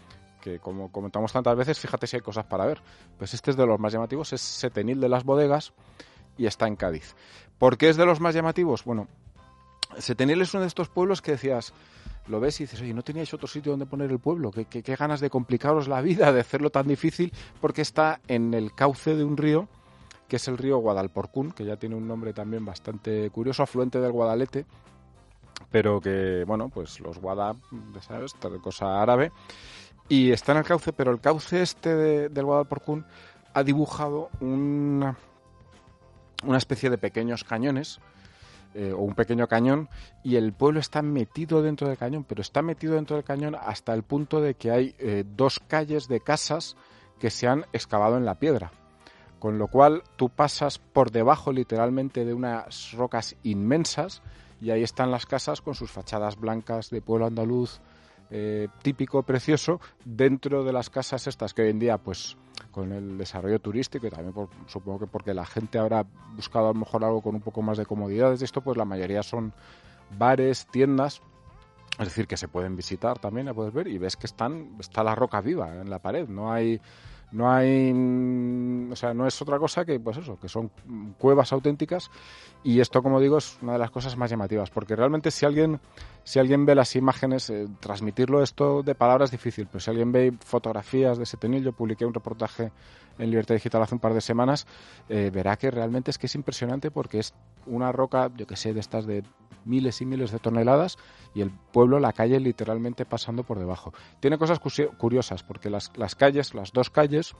que 0.41 0.57
como 0.57 0.91
comentamos 0.91 1.31
tantas 1.31 1.55
veces, 1.55 1.77
fíjate 1.77 2.07
si 2.07 2.15
hay 2.15 2.23
cosas 2.23 2.45
para 2.45 2.65
ver. 2.65 2.81
Pues 3.19 3.35
este 3.35 3.51
es 3.51 3.57
de 3.57 3.67
los 3.67 3.79
más 3.79 3.93
llamativos, 3.93 4.33
es 4.33 4.41
Setenil 4.41 4.99
de 4.99 5.09
las 5.09 5.23
Bodegas 5.23 5.73
y 6.39 6.47
está 6.47 6.65
en 6.65 6.75
Cádiz. 6.75 7.15
¿Por 7.59 7.77
qué 7.77 7.89
es 7.89 7.97
de 7.97 8.07
los 8.07 8.19
más 8.19 8.33
llamativos? 8.33 8.83
Bueno, 8.83 9.07
Setenil 9.97 10.41
es 10.41 10.53
uno 10.53 10.61
de 10.61 10.67
estos 10.67 10.89
pueblos 10.89 11.21
que 11.21 11.31
decías, 11.31 11.73
lo 12.27 12.39
ves 12.39 12.59
y 12.59 12.63
dices, 12.63 12.81
oye, 12.81 12.93
¿no 12.93 13.01
teníais 13.03 13.33
otro 13.33 13.47
sitio 13.47 13.71
donde 13.71 13.85
poner 13.85 14.11
el 14.11 14.19
pueblo? 14.19 14.51
¿Qué, 14.51 14.81
ganas 14.95 15.19
de 15.19 15.29
complicaros 15.29 15.87
la 15.87 16.01
vida, 16.01 16.31
de 16.31 16.41
hacerlo 16.41 16.69
tan 16.69 16.87
difícil? 16.87 17.33
Porque 17.59 17.81
está 17.81 18.19
en 18.27 18.53
el 18.53 18.73
cauce 18.73 19.15
de 19.15 19.23
un 19.23 19.35
río, 19.37 19.67
que 20.27 20.35
es 20.35 20.47
el 20.47 20.57
río 20.57 20.77
Guadalporcún, 20.77 21.51
que 21.51 21.65
ya 21.65 21.77
tiene 21.77 21.95
un 21.95 22.07
nombre 22.07 22.33
también 22.33 22.63
bastante 22.65 23.29
curioso, 23.31 23.63
afluente 23.63 23.99
del 23.99 24.11
Guadalete, 24.11 24.65
pero 25.71 25.99
que, 25.99 26.43
bueno, 26.45 26.69
pues 26.69 26.99
los 26.99 27.17
Guada, 27.19 27.55
¿sabes? 28.01 28.33
Cosa 28.61 29.01
árabe. 29.01 29.31
Y 30.07 30.31
está 30.31 30.51
en 30.53 30.59
el 30.59 30.63
cauce, 30.63 30.93
pero 30.93 31.11
el 31.11 31.19
cauce 31.19 31.61
este 31.61 31.95
de- 31.95 32.29
del 32.29 32.45
Guadalporcún 32.45 33.05
ha 33.53 33.63
dibujado 33.63 34.29
una, 34.39 35.17
una 36.43 36.57
especie 36.57 36.89
de 36.89 36.97
pequeños 36.97 37.43
cañones, 37.43 37.99
eh, 38.73 38.93
o 38.93 38.99
un 38.99 39.15
pequeño 39.15 39.47
cañón, 39.47 39.89
y 40.23 40.35
el 40.35 40.53
pueblo 40.53 40.79
está 40.79 41.01
metido 41.01 41.61
dentro 41.61 41.87
del 41.87 41.97
cañón, 41.97 42.23
pero 42.23 42.41
está 42.41 42.61
metido 42.61 42.95
dentro 42.95 43.15
del 43.15 43.25
cañón 43.25 43.55
hasta 43.55 43.93
el 43.93 44.03
punto 44.03 44.41
de 44.41 44.53
que 44.53 44.71
hay 44.71 44.95
eh, 44.99 45.23
dos 45.35 45.59
calles 45.59 46.07
de 46.07 46.19
casas 46.19 46.75
que 47.19 47.29
se 47.29 47.47
han 47.47 47.65
excavado 47.73 48.17
en 48.17 48.25
la 48.25 48.35
piedra. 48.35 48.71
Con 49.39 49.57
lo 49.57 49.67
cual 49.67 50.03
tú 50.17 50.29
pasas 50.29 50.79
por 50.79 51.11
debajo 51.11 51.51
literalmente 51.51 52.25
de 52.25 52.33
unas 52.33 52.91
rocas 52.93 53.35
inmensas 53.43 54.21
y 54.61 54.71
ahí 54.71 54.83
están 54.83 55.11
las 55.11 55.25
casas 55.25 55.61
con 55.61 55.75
sus 55.75 55.91
fachadas 55.91 56.37
blancas 56.37 56.89
de 56.89 57.01
pueblo 57.01 57.25
andaluz 57.25 57.79
eh, 58.31 58.67
típico, 58.83 59.23
precioso, 59.23 59.79
dentro 60.05 60.63
de 60.63 60.73
las 60.73 60.89
casas 60.91 61.25
estas 61.25 61.53
que 61.53 61.63
hoy 61.63 61.69
en 61.69 61.79
día 61.79 61.97
pues 61.97 62.37
con 62.71 62.91
el 62.91 63.17
desarrollo 63.17 63.59
turístico 63.59 64.07
y 64.07 64.09
también 64.09 64.33
por- 64.33 64.49
supongo 64.67 64.99
que 64.99 65.07
porque 65.07 65.33
la 65.33 65.45
gente 65.45 65.79
habrá 65.79 66.05
buscado 66.35 66.65
a 66.69 66.73
lo 66.73 66.79
mejor 66.79 67.03
algo 67.03 67.21
con 67.21 67.35
un 67.35 67.41
poco 67.41 67.61
más 67.61 67.77
de 67.77 67.85
comodidades. 67.85 68.39
De 68.39 68.45
esto, 68.45 68.61
pues 68.61 68.77
la 68.77 68.85
mayoría 68.85 69.23
son 69.23 69.53
bares, 70.17 70.67
tiendas, 70.67 71.21
es 71.99 72.05
decir, 72.05 72.27
que 72.27 72.37
se 72.37 72.47
pueden 72.47 72.75
visitar 72.75 73.19
también, 73.19 73.45
la 73.47 73.53
puedes 73.53 73.73
ver 73.73 73.87
y 73.87 73.97
ves 73.97 74.15
que 74.15 74.27
están 74.27 74.75
está 74.79 75.03
la 75.03 75.15
roca 75.15 75.41
viva 75.41 75.75
en 75.81 75.89
la 75.89 75.99
pared, 75.99 76.27
no 76.27 76.51
hay 76.51 76.79
no 77.31 77.51
hay 77.51 77.93
mm, 77.93 78.91
o 78.91 78.95
sea, 78.95 79.13
no 79.13 79.27
es 79.27 79.41
otra 79.41 79.59
cosa 79.59 79.85
que 79.85 79.99
pues 79.99 80.17
eso, 80.17 80.39
que 80.39 80.49
son 80.49 80.71
cuevas 81.17 81.51
auténticas 81.53 82.09
y 82.63 82.79
esto 82.79 83.01
como 83.01 83.19
digo 83.19 83.37
es 83.37 83.57
una 83.61 83.73
de 83.73 83.79
las 83.79 83.91
cosas 83.91 84.17
más 84.17 84.29
llamativas, 84.29 84.69
porque 84.69 84.95
realmente 84.95 85.31
si 85.31 85.45
alguien 85.45 85.79
si 86.23 86.39
alguien 86.39 86.65
ve 86.65 86.75
las 86.75 86.95
imágenes, 86.95 87.49
eh, 87.49 87.67
transmitirlo 87.79 88.43
esto 88.43 88.83
de 88.83 88.93
palabras 88.93 89.29
es 89.29 89.31
difícil, 89.31 89.67
pero 89.67 89.79
si 89.79 89.89
alguien 89.89 90.11
ve 90.11 90.33
fotografías 90.45 91.17
de 91.17 91.25
Setenil, 91.25 91.63
yo 91.63 91.73
publiqué 91.73 92.05
un 92.05 92.13
reportaje 92.13 92.71
en 93.19 93.29
Libertad 93.29 93.53
Digital 93.55 93.83
hace 93.83 93.93
un 93.95 93.99
par 93.99 94.13
de 94.15 94.21
semanas, 94.21 94.65
eh, 95.09 95.29
verá 95.31 95.55
que 95.57 95.69
realmente 95.69 96.09
es 96.09 96.17
que 96.17 96.25
es 96.25 96.35
impresionante 96.35 96.89
porque 96.89 97.19
es 97.19 97.33
una 97.67 97.91
roca, 97.91 98.31
yo 98.35 98.47
que 98.47 98.55
sé, 98.55 98.73
de 98.73 98.79
estas 98.79 99.05
de 99.05 99.23
miles 99.65 100.01
y 100.01 100.05
miles 100.05 100.31
de 100.31 100.39
toneladas 100.39 100.97
y 101.35 101.41
el 101.41 101.51
pueblo, 101.51 101.99
la 101.99 102.13
calle 102.13 102.39
literalmente 102.39 103.05
pasando 103.05 103.43
por 103.43 103.59
debajo. 103.59 103.93
Tiene 104.19 104.37
cosas 104.37 104.59
curiosas 104.97 105.43
porque 105.43 105.69
las, 105.69 105.91
las 105.95 106.15
calles, 106.15 106.55
las 106.55 106.71
dos 106.71 106.89
calles, 106.89 107.35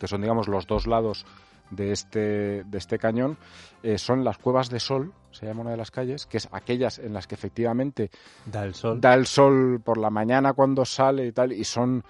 que 0.00 0.08
son 0.08 0.22
digamos 0.22 0.48
los 0.48 0.66
dos 0.66 0.86
lados 0.86 1.24
de 1.70 1.92
este, 1.92 2.64
de 2.64 2.78
este 2.78 2.98
cañón 2.98 3.36
eh, 3.82 3.98
son 3.98 4.24
las 4.24 4.38
cuevas 4.38 4.70
de 4.70 4.80
sol, 4.80 5.12
se 5.30 5.46
llama 5.46 5.62
una 5.62 5.70
de 5.72 5.76
las 5.76 5.90
calles, 5.90 6.26
que 6.26 6.38
es 6.38 6.48
aquellas 6.52 6.98
en 6.98 7.12
las 7.12 7.26
que 7.26 7.34
efectivamente 7.34 8.10
Da 8.46 8.64
el 8.64 8.74
sol. 8.74 9.00
da 9.00 9.14
el 9.14 9.26
sol 9.26 9.80
por 9.84 9.98
la 9.98 10.10
mañana 10.10 10.52
cuando 10.52 10.84
sale 10.84 11.26
y 11.26 11.32
tal, 11.32 11.52
y 11.52 11.64
son 11.64 12.04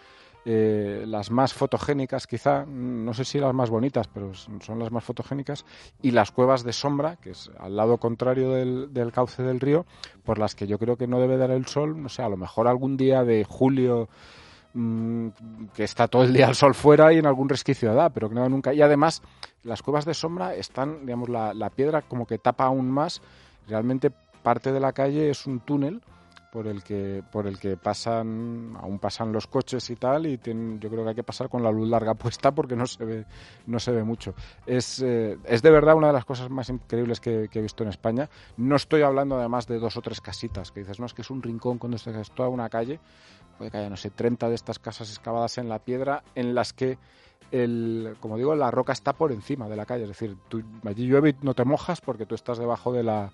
eh, 0.49 1.03
las 1.09 1.33
más 1.33 1.53
fotogénicas 1.53 2.29
quizá, 2.29 2.65
no 2.65 3.13
sé 3.15 3.25
si 3.25 3.41
las 3.41 3.53
más 3.53 3.69
bonitas, 3.69 4.07
pero 4.07 4.33
son 4.33 4.79
las 4.79 4.93
más 4.93 5.03
fotogénicas, 5.03 5.65
y 6.03 6.13
las 6.13 6.31
cuevas 6.31 6.63
de 6.63 6.73
sombra, 6.73 7.17
que 7.17 7.31
es 7.31 7.51
al 7.59 7.75
lado 7.75 7.99
contrario 7.99 8.53
del, 8.53 9.13
cauce 9.13 9.43
del 9.43 9.59
río, 9.59 9.87
por 10.23 10.39
las 10.39 10.55
que 10.55 10.69
yo 10.69 10.79
creo 10.79 10.97
que 10.97 11.09
no 11.09 11.19
debe 11.19 11.37
dar 11.37 11.51
el 11.51 11.67
sol, 11.67 12.01
no 12.01 12.09
sé, 12.09 12.23
a 12.23 12.29
lo 12.29 12.37
mejor 12.37 12.69
algún 12.69 12.97
día 12.97 13.25
de 13.25 13.43
julio 13.43 14.09
mm, 14.75 15.31
que 15.75 15.83
está 15.83 16.07
todo 16.07 16.23
el 16.23 16.33
día 16.33 16.47
el 16.47 16.55
sol 16.55 16.77
fuera 16.77 17.13
y 17.13 17.19
en 17.19 17.27
algún 17.27 17.49
resquicio 17.49 17.93
da, 17.93 18.11
pero 18.11 18.29
que 18.29 18.37
no 18.37 18.49
nunca. 18.49 18.73
Y 18.73 18.83
además, 18.83 19.23
las 19.65 19.83
cuevas 19.83 20.05
de 20.05 20.15
sombra 20.15 20.55
están, 20.55 21.07
digamos, 21.07 21.29
la, 21.29 21.55
la 21.55 21.71
piedra 21.71 22.03
como 22.03 22.25
que 22.25 22.39
tapa 22.39 22.67
aún 22.67 22.89
más. 22.89 23.21
Realmente 23.67 24.13
parte 24.45 24.71
de 24.71 24.79
la 24.79 24.93
calle 24.93 25.29
es 25.29 25.45
un 25.45 25.59
túnel 25.59 26.03
por 26.57 26.67
el 26.69 26.83
que 26.83 27.23
por 27.31 27.47
el 27.47 27.59
que 27.59 27.77
pasan 27.77 28.79
aún 28.81 28.99
pasan 28.99 29.31
los 29.31 29.47
coches 29.47 29.91
y 29.91 29.97
tal 29.97 30.25
y 30.25 30.39
tienen- 30.39 30.81
yo 30.81 30.89
creo 30.89 31.03
que 31.03 31.11
hay 31.11 31.15
que 31.15 31.23
pasar 31.23 31.51
con 31.51 31.63
la 31.63 31.71
luz 31.71 31.87
larga 31.87 32.15
puesta 32.25 32.51
porque 32.51 32.75
no 32.75 32.87
se 32.87 33.05
ve 33.05 33.27
no 33.67 33.79
se 33.79 33.93
ve 33.93 34.03
mucho 34.03 34.33
es 34.65 35.03
eh, 35.03 35.37
es 35.45 35.61
de 35.61 35.71
verdad 35.71 35.97
una 35.97 36.07
de 36.07 36.15
las 36.15 36.25
cosas 36.25 36.49
más 36.49 36.71
increíbles 36.71 37.21
que, 37.21 37.49
que 37.51 37.59
he 37.59 37.63
visto 37.63 37.83
en 37.83 37.91
España 37.91 38.31
no 38.57 38.75
estoy 38.77 39.03
hablando 39.03 39.37
además 39.37 39.67
de 39.67 39.79
dos 39.79 39.99
o 39.99 40.01
tres 40.01 40.23
casitas 40.23 40.73
que 40.73 40.81
dices 40.81 40.99
no 40.99 41.05
es 41.05 41.13
que 41.13 41.21
es 41.21 41.29
un 41.29 41.43
rincón 41.43 41.77
cuando 41.77 41.99
es 41.99 42.31
toda 42.31 42.49
una 42.49 42.71
calle 42.71 43.01
puede 43.59 43.71
que 43.71 43.77
haya 43.77 43.91
no 43.91 43.99
sé 43.99 44.09
30 44.09 44.49
de 44.49 44.55
estas 44.55 44.79
casas 44.79 45.11
excavadas 45.11 45.59
en 45.59 45.69
la 45.69 45.79
piedra 45.79 46.23
en 46.35 46.55
las 46.55 46.73
que 46.73 46.97
el, 47.53 48.17
como 48.19 48.37
digo, 48.39 48.57
la 48.57 48.73
roca 48.73 48.93
está 48.93 49.13
por 49.13 49.31
encima 49.31 49.69
de 49.69 49.77
la 49.77 49.87
calle. 49.87 50.03
Es 50.03 50.09
decir, 50.09 50.37
tú, 50.49 50.65
allí 50.85 51.07
llueve 51.07 51.31
y 51.31 51.37
no 51.43 51.55
te 51.55 51.65
mojas 51.65 52.01
porque 52.01 52.27
tú 52.27 52.35
estás 52.35 52.59
debajo 52.59 52.93
de 52.93 53.05
la, 53.05 53.31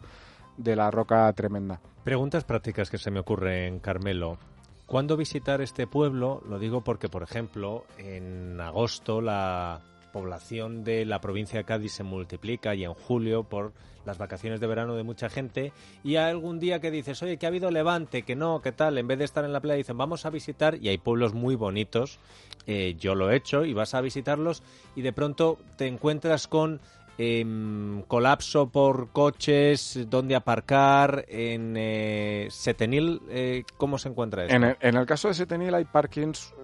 de 0.56 0.76
la 0.76 0.90
roca 0.90 1.32
tremenda. 1.32 1.80
Preguntas 2.04 2.44
prácticas 2.44 2.90
que 2.90 2.98
se 2.98 3.10
me 3.10 3.20
ocurren, 3.20 3.78
Carmelo. 3.78 4.38
¿Cuándo 4.86 5.16
visitar 5.16 5.60
este 5.62 5.86
pueblo? 5.86 6.42
Lo 6.48 6.58
digo 6.58 6.82
porque, 6.82 7.08
por 7.08 7.22
ejemplo, 7.22 7.84
en 7.96 8.60
agosto 8.60 9.20
la 9.20 9.80
población 10.12 10.84
de 10.84 11.04
la 11.06 11.20
provincia 11.20 11.58
de 11.58 11.64
Cádiz 11.64 11.92
se 11.92 12.02
multiplica 12.02 12.74
y 12.74 12.84
en 12.84 12.92
julio 12.92 13.44
por 13.44 13.72
las 14.04 14.18
vacaciones 14.18 14.60
de 14.60 14.66
verano 14.66 14.94
de 14.94 15.02
mucha 15.02 15.28
gente 15.28 15.72
y 16.04 16.16
hay 16.16 16.30
algún 16.30 16.60
día 16.60 16.80
que 16.80 16.90
dices, 16.90 17.22
oye, 17.22 17.38
que 17.38 17.46
ha 17.46 17.48
habido 17.48 17.70
levante, 17.70 18.22
que 18.22 18.36
no, 18.36 18.60
que 18.60 18.72
tal, 18.72 18.98
en 18.98 19.06
vez 19.06 19.18
de 19.18 19.24
estar 19.24 19.44
en 19.44 19.52
la 19.52 19.60
playa 19.60 19.78
dicen, 19.78 19.96
vamos 19.96 20.26
a 20.26 20.30
visitar 20.30 20.76
y 20.76 20.88
hay 20.88 20.98
pueblos 20.98 21.34
muy 21.34 21.54
bonitos, 21.54 22.18
eh, 22.66 22.94
yo 22.98 23.14
lo 23.14 23.30
he 23.30 23.36
hecho 23.36 23.64
y 23.64 23.72
vas 23.72 23.94
a 23.94 24.00
visitarlos 24.00 24.62
y 24.94 25.02
de 25.02 25.12
pronto 25.12 25.58
te 25.76 25.86
encuentras 25.86 26.48
con 26.48 26.80
em, 27.18 28.02
colapso 28.02 28.68
por 28.70 29.10
coches, 29.10 29.98
dónde 30.08 30.34
aparcar, 30.34 31.24
en 31.28 31.74
eh, 31.76 32.48
Setenil, 32.50 33.20
eh, 33.28 33.64
¿cómo 33.76 33.98
se 33.98 34.08
encuentra 34.08 34.44
esto? 34.44 34.54
En 34.54 34.64
el, 34.64 34.76
en 34.80 34.96
el 34.96 35.06
caso 35.06 35.28
de 35.28 35.34
Setenil 35.34 35.74
hay 35.74 35.84
parkings 35.84 36.54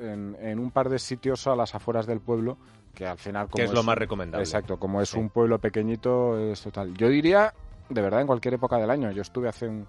eh, 0.00 0.12
en, 0.12 0.36
en 0.40 0.58
un 0.58 0.70
par 0.70 0.88
de 0.88 0.98
sitios 0.98 1.46
a 1.46 1.54
las 1.54 1.74
afueras 1.74 2.06
del 2.06 2.20
pueblo 2.20 2.56
que 2.94 3.06
al 3.06 3.18
final 3.18 3.46
como 3.48 3.56
que 3.56 3.62
es 3.64 3.72
lo 3.72 3.82
más 3.84 3.96
recomendable. 3.96 4.42
Exacto, 4.44 4.78
como 4.78 5.00
es 5.00 5.10
Sí. 5.10 5.18
un 5.18 5.30
pueblo 5.30 5.58
pequeñito 5.60 6.38
es 6.38 6.60
total. 6.60 6.92
Yo 6.94 7.08
diría, 7.08 7.54
de 7.88 8.02
verdad, 8.02 8.20
en 8.20 8.26
cualquier 8.26 8.54
época 8.54 8.78
del 8.78 8.90
año. 8.90 9.10
Yo 9.12 9.22
estuve 9.22 9.48
hace 9.48 9.68
un 9.68 9.86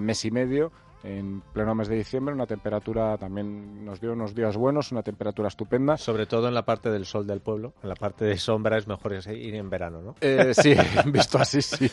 mes 0.00 0.24
y 0.24 0.30
medio 0.30 0.72
en 1.06 1.40
pleno 1.52 1.74
mes 1.74 1.88
de 1.88 1.96
diciembre, 1.96 2.34
una 2.34 2.46
temperatura 2.46 3.16
también 3.16 3.84
nos 3.84 4.00
dio 4.00 4.12
unos 4.12 4.34
días 4.34 4.56
buenos, 4.56 4.90
una 4.90 5.02
temperatura 5.02 5.48
estupenda. 5.48 5.96
Sobre 5.96 6.26
todo 6.26 6.48
en 6.48 6.54
la 6.54 6.64
parte 6.64 6.90
del 6.90 7.06
sol 7.06 7.26
del 7.26 7.40
pueblo, 7.40 7.74
en 7.82 7.88
la 7.88 7.94
parte 7.94 8.24
de 8.24 8.36
sombra 8.36 8.76
es 8.76 8.88
mejor 8.88 9.14
ir 9.14 9.54
en 9.54 9.70
verano, 9.70 10.02
¿no? 10.02 10.14
Eh, 10.20 10.52
sí, 10.52 10.74
visto 11.06 11.38
así, 11.38 11.62
sí. 11.62 11.88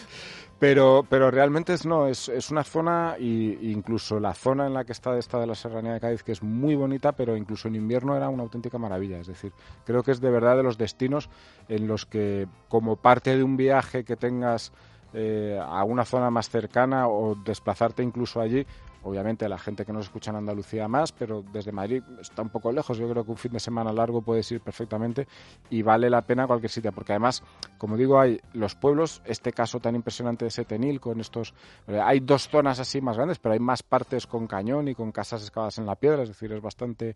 Pero, 0.58 1.06
pero 1.08 1.30
realmente 1.30 1.74
es, 1.74 1.86
no, 1.86 2.08
es, 2.08 2.30
es 2.30 2.50
una 2.50 2.64
zona, 2.64 3.16
y 3.20 3.72
incluso 3.72 4.20
la 4.20 4.34
zona 4.34 4.66
en 4.66 4.74
la 4.74 4.84
que 4.84 4.94
está 4.94 5.18
esta 5.18 5.40
de 5.40 5.46
la 5.46 5.56
Serranía 5.56 5.94
de 5.94 6.00
Cádiz, 6.00 6.24
que 6.24 6.32
es 6.32 6.42
muy 6.42 6.76
bonita, 6.76 7.12
pero 7.12 7.38
incluso 7.38 7.68
en 7.68 7.76
invierno 7.76 8.16
era 8.16 8.30
una 8.30 8.44
auténtica 8.44 8.78
maravilla. 8.78 9.20
Es 9.20 9.28
decir, 9.28 9.52
creo 9.86 10.04
que 10.04 10.12
es 10.12 10.22
de 10.22 10.32
verdad 10.32 10.58
de 10.58 10.64
los 10.64 10.78
destinos 10.78 11.30
en 11.68 11.88
los 11.88 12.06
que, 12.06 12.48
como 12.68 12.96
parte 12.96 13.36
de 13.36 13.44
un 13.44 13.58
viaje 13.58 14.04
que 14.04 14.16
tengas 14.16 14.72
eh, 15.14 15.60
a 15.62 15.84
una 15.84 16.06
zona 16.06 16.32
más 16.32 16.50
cercana 16.50 17.08
o 17.08 17.36
desplazarte 17.36 18.02
incluso 18.02 18.42
allí, 18.42 18.66
obviamente 19.04 19.48
la 19.48 19.58
gente 19.58 19.86
que 19.86 19.94
nos 19.94 20.06
escucha 20.06 20.32
en 20.32 20.38
Andalucía 20.38 20.88
más, 20.88 21.12
pero 21.12 21.44
desde 21.54 21.72
Madrid 21.72 22.04
está 22.20 22.42
un 22.42 22.50
poco 22.50 22.72
lejos. 22.72 22.98
Yo 22.98 23.10
creo 23.10 23.24
que 23.24 23.32
un 23.32 23.38
fin 23.38 23.52
de 23.52 23.60
semana 23.60 23.92
largo 23.92 24.22
puedes 24.22 24.52
ir 24.52 24.62
perfectamente 24.62 25.28
y 25.70 25.82
vale 25.82 26.10
la 26.10 26.22
pena 26.22 26.48
cualquier 26.48 26.72
sitio, 26.72 26.92
porque 26.92 27.14
además, 27.14 27.44
como 27.78 27.98
digo, 27.98 28.20
hay 28.20 28.40
los 28.54 28.76
pueblos, 28.76 29.22
este 29.26 29.52
caso 29.52 29.80
tan 29.80 29.96
impresionante 29.96 30.46
de 30.46 30.52
Setenil, 30.52 31.00
con 31.00 31.20
estos. 31.20 31.54
eh, 31.88 32.00
Hay 32.04 32.20
dos 32.20 32.48
zonas 32.50 32.80
así 32.80 33.02
más 33.02 33.18
grandes, 33.18 33.40
pero 33.40 33.54
hay 33.54 33.60
más 33.60 33.84
partes 33.84 34.28
con 34.28 34.48
cañón 34.48 34.88
y 34.88 34.96
con 34.96 35.12
casas 35.12 35.42
excavadas 35.42 35.78
en 35.78 35.86
la 35.86 35.96
piedra, 35.96 36.24
es 36.24 36.30
decir, 36.30 36.52
es 36.52 36.62
bastante, 36.62 37.16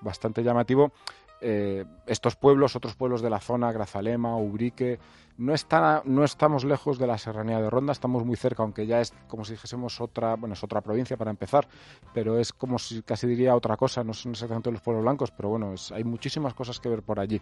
bastante 0.00 0.42
llamativo. 0.42 0.92
Eh, 1.40 1.84
estos 2.06 2.36
pueblos, 2.36 2.74
otros 2.74 2.96
pueblos 2.96 3.22
de 3.22 3.30
la 3.30 3.38
zona, 3.38 3.70
Grazalema, 3.70 4.36
Ubrique, 4.36 4.98
no, 5.36 5.54
están, 5.54 6.02
no 6.04 6.24
estamos 6.24 6.64
lejos 6.64 6.98
de 6.98 7.06
la 7.06 7.16
serranía 7.16 7.60
de 7.60 7.70
Ronda, 7.70 7.92
estamos 7.92 8.24
muy 8.24 8.36
cerca, 8.36 8.64
aunque 8.64 8.86
ya 8.86 9.00
es 9.00 9.14
como 9.28 9.44
si 9.44 9.52
dijésemos 9.52 10.00
otra, 10.00 10.34
bueno, 10.34 10.54
es 10.54 10.64
otra 10.64 10.80
provincia 10.80 11.16
para 11.16 11.30
empezar, 11.30 11.68
pero 12.12 12.38
es 12.38 12.52
como 12.52 12.78
si 12.78 13.02
casi 13.02 13.28
diría 13.28 13.54
otra 13.54 13.76
cosa, 13.76 14.02
no 14.02 14.14
son 14.14 14.32
exactamente 14.32 14.72
los 14.72 14.80
pueblos 14.80 15.04
blancos, 15.04 15.30
pero 15.30 15.50
bueno, 15.50 15.74
hay 15.92 16.02
muchísimas 16.02 16.54
cosas 16.54 16.80
que 16.80 16.88
ver 16.88 17.02
por 17.02 17.20
allí. 17.20 17.40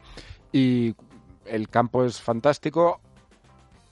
Y 0.52 0.94
el 1.46 1.70
campo 1.70 2.04
es 2.04 2.20
fantástico, 2.20 3.00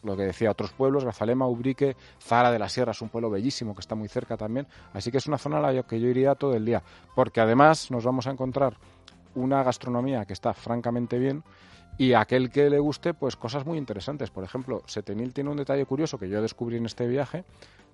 lo 0.02 0.16
que 0.18 0.24
decía 0.24 0.50
otros 0.50 0.72
pueblos, 0.72 1.04
Grazalema, 1.04 1.48
Ubrique, 1.48 1.96
Zara 2.20 2.50
de 2.50 2.58
la 2.58 2.68
Sierra 2.68 2.92
es 2.92 3.00
un 3.00 3.08
pueblo 3.08 3.30
bellísimo 3.30 3.74
que 3.74 3.80
está 3.80 3.94
muy 3.94 4.08
cerca 4.08 4.36
también, 4.36 4.66
así 4.92 5.10
que 5.10 5.16
es 5.16 5.26
una 5.26 5.38
zona 5.38 5.58
a 5.58 5.72
la 5.72 5.82
que 5.82 5.98
yo 5.98 6.08
iría 6.08 6.34
todo 6.34 6.54
el 6.54 6.66
día, 6.66 6.82
porque 7.14 7.40
además 7.40 7.90
nos 7.90 8.04
vamos 8.04 8.26
a 8.26 8.32
encontrar 8.32 8.76
una 9.34 9.62
gastronomía 9.62 10.24
que 10.24 10.32
está 10.32 10.54
francamente 10.54 11.18
bien 11.18 11.42
y 11.96 12.14
aquel 12.14 12.50
que 12.50 12.68
le 12.70 12.78
guste, 12.78 13.14
pues 13.14 13.36
cosas 13.36 13.64
muy 13.66 13.78
interesantes. 13.78 14.30
Por 14.30 14.44
ejemplo, 14.44 14.82
Setenil 14.86 15.32
tiene 15.32 15.50
un 15.50 15.56
detalle 15.56 15.86
curioso 15.86 16.18
que 16.18 16.28
yo 16.28 16.42
descubrí 16.42 16.76
en 16.76 16.86
este 16.86 17.06
viaje, 17.06 17.44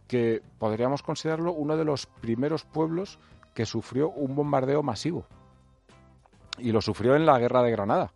que 0.09 0.43
podríamos 0.59 1.03
considerarlo 1.03 1.53
uno 1.53 1.77
de 1.77 1.85
los 1.85 2.07
primeros 2.07 2.65
pueblos 2.65 3.19
que 3.55 3.67
sufrió 3.67 4.11
un 4.11 4.35
bombardeo 4.35 4.83
masivo. 4.83 5.27
Y 6.59 6.73
lo 6.73 6.81
sufrió 6.81 7.15
en 7.15 7.27
la 7.27 7.39
Guerra 7.39 7.63
de 7.63 7.71
Granada. 7.71 8.13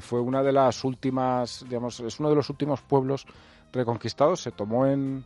Fue 0.00 0.20
una 0.20 0.42
de 0.42 0.52
las 0.52 0.82
últimas, 0.82 1.64
digamos, 1.68 2.00
es 2.00 2.18
uno 2.18 2.30
de 2.30 2.36
los 2.36 2.50
últimos 2.50 2.82
pueblos 2.82 3.26
reconquistados. 3.72 4.40
Se 4.40 4.50
tomó 4.50 4.86
en, 4.86 5.24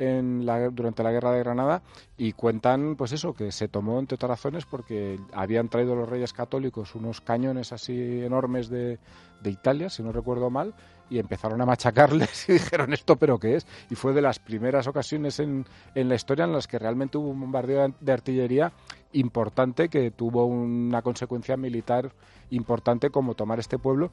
en 0.00 0.46
la, 0.46 0.70
durante 0.70 1.02
la 1.02 1.12
Guerra 1.12 1.32
de 1.32 1.40
Granada 1.40 1.82
y 2.16 2.32
cuentan, 2.32 2.96
pues 2.96 3.12
eso, 3.12 3.34
que 3.34 3.52
se 3.52 3.68
tomó 3.68 4.00
entre 4.00 4.16
otras 4.16 4.30
razones 4.30 4.64
porque 4.64 5.20
habían 5.32 5.68
traído 5.68 5.94
los 5.94 6.08
reyes 6.08 6.32
católicos 6.32 6.94
unos 6.94 7.20
cañones 7.20 7.72
así 7.72 8.22
enormes 8.22 8.68
de, 8.70 8.98
de 9.42 9.50
Italia, 9.50 9.90
si 9.90 10.02
no 10.02 10.10
recuerdo 10.10 10.50
mal, 10.50 10.74
y 11.10 11.18
empezaron 11.18 11.60
a 11.60 11.66
machacarles 11.66 12.44
y 12.48 12.54
dijeron 12.54 12.92
esto, 12.92 13.16
pero 13.16 13.38
qué 13.38 13.56
es. 13.56 13.66
Y 13.90 13.94
fue 13.94 14.14
de 14.14 14.22
las 14.22 14.38
primeras 14.38 14.86
ocasiones 14.86 15.38
en, 15.38 15.66
en 15.94 16.08
la 16.08 16.14
historia 16.14 16.44
en 16.46 16.52
las 16.52 16.66
que 16.66 16.78
realmente 16.78 17.18
hubo 17.18 17.28
un 17.28 17.40
bombardeo 17.40 17.94
de 18.00 18.12
artillería 18.12 18.72
importante 19.12 19.88
que 19.88 20.10
tuvo 20.10 20.46
una 20.46 21.02
consecuencia 21.02 21.56
militar 21.56 22.12
importante 22.50 23.10
como 23.10 23.34
tomar 23.34 23.58
este 23.58 23.78
pueblo 23.78 24.10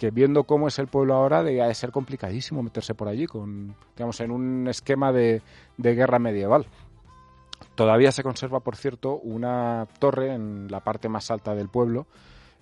que 0.00 0.10
viendo 0.10 0.44
cómo 0.44 0.66
es 0.66 0.78
el 0.78 0.86
pueblo 0.86 1.12
ahora 1.12 1.42
de 1.42 1.74
ser 1.74 1.90
complicadísimo 1.90 2.62
meterse 2.62 2.94
por 2.94 3.06
allí 3.06 3.26
con 3.26 3.76
digamos 3.94 4.18
en 4.20 4.30
un 4.30 4.66
esquema 4.66 5.12
de, 5.12 5.42
de 5.76 5.94
guerra 5.94 6.18
medieval 6.18 6.64
todavía 7.74 8.10
se 8.10 8.22
conserva 8.22 8.60
por 8.60 8.76
cierto 8.76 9.16
una 9.18 9.86
torre 9.98 10.32
en 10.32 10.68
la 10.70 10.80
parte 10.80 11.10
más 11.10 11.30
alta 11.30 11.54
del 11.54 11.68
pueblo 11.68 12.06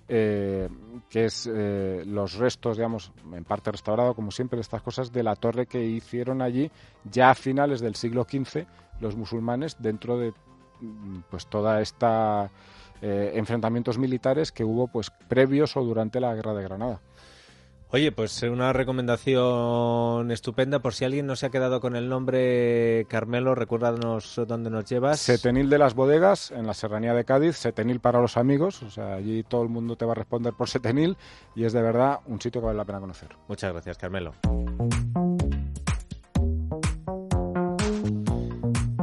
eh, 0.09 0.69
que 1.11 1.27
es 1.27 1.47
eh, 1.53 2.03
los 2.07 2.37
restos, 2.37 2.79
digamos, 2.79 3.13
en 3.31 3.45
parte 3.45 3.71
restaurado, 3.71 4.15
como 4.15 4.31
siempre, 4.31 4.57
de 4.57 4.63
estas 4.63 4.81
cosas, 4.81 5.13
de 5.13 5.23
la 5.23 5.37
torre 5.37 5.67
que 5.67 5.85
hicieron 5.85 6.41
allí 6.41 6.71
ya 7.05 7.29
a 7.29 7.35
finales 7.35 7.81
del 7.81 7.95
siglo 7.95 8.25
XV 8.25 8.65
los 9.01 9.17
musulmanes 9.17 9.77
dentro 9.79 10.17
de 10.17 10.33
pues 11.29 11.47
toda 11.47 11.83
esta 11.83 12.51
eh, 13.03 13.33
enfrentamientos 13.35 13.99
militares 13.99 14.51
que 14.51 14.65
hubo 14.65 14.89
pues 14.89 15.11
previos 15.29 15.77
o 15.77 15.83
durante 15.83 16.21
la 16.21 16.35
guerra 16.35 16.55
de 16.55 16.63
Granada. 16.63 17.01
Oye, 17.91 18.13
pues 18.13 18.43
una 18.43 18.75
recomendación 18.75 20.31
estupenda. 20.31 20.81
Por 20.81 20.93
si 20.93 21.07
alguien 21.07 21.27
no 21.27 21.37
se 21.37 21.47
ha 21.47 21.51
quedado 21.51 21.81
con 21.81 21.97
el 21.97 22.11
nombre, 22.11 23.07
Carmelo, 23.09 23.55
recuérdanos 23.55 24.39
dónde 24.47 24.69
nos 24.69 24.85
llevas. 24.85 25.21
Setenil 25.21 25.71
de 25.71 25.79
las 25.79 25.95
bodegas, 25.95 26.51
en 26.51 26.67
la 26.67 26.75
serranía 26.75 27.15
de 27.15 27.25
Cádiz, 27.25 27.57
Setenil 27.57 28.01
para 28.01 28.21
los 28.21 28.37
amigos, 28.37 28.83
o 28.83 28.91
sea, 28.91 29.15
allí 29.15 29.43
todo 29.43 29.63
el 29.63 29.71
mundo 29.71 29.97
te 29.97 30.05
va 30.05 30.13
a 30.13 30.17
responder 30.17 30.53
por 30.53 30.69
Setenil 30.69 31.17
y 31.55 31.65
es 31.65 31.73
de 31.73 31.81
verdad 31.81 32.21
un 32.27 32.39
sitio 32.43 32.61
que 32.61 32.67
vale 32.67 32.77
la 32.77 32.85
pena 32.85 33.01
conocer. 33.01 33.31
Muchas 33.49 33.73
gracias, 33.73 33.97
Carmelo. 33.97 34.35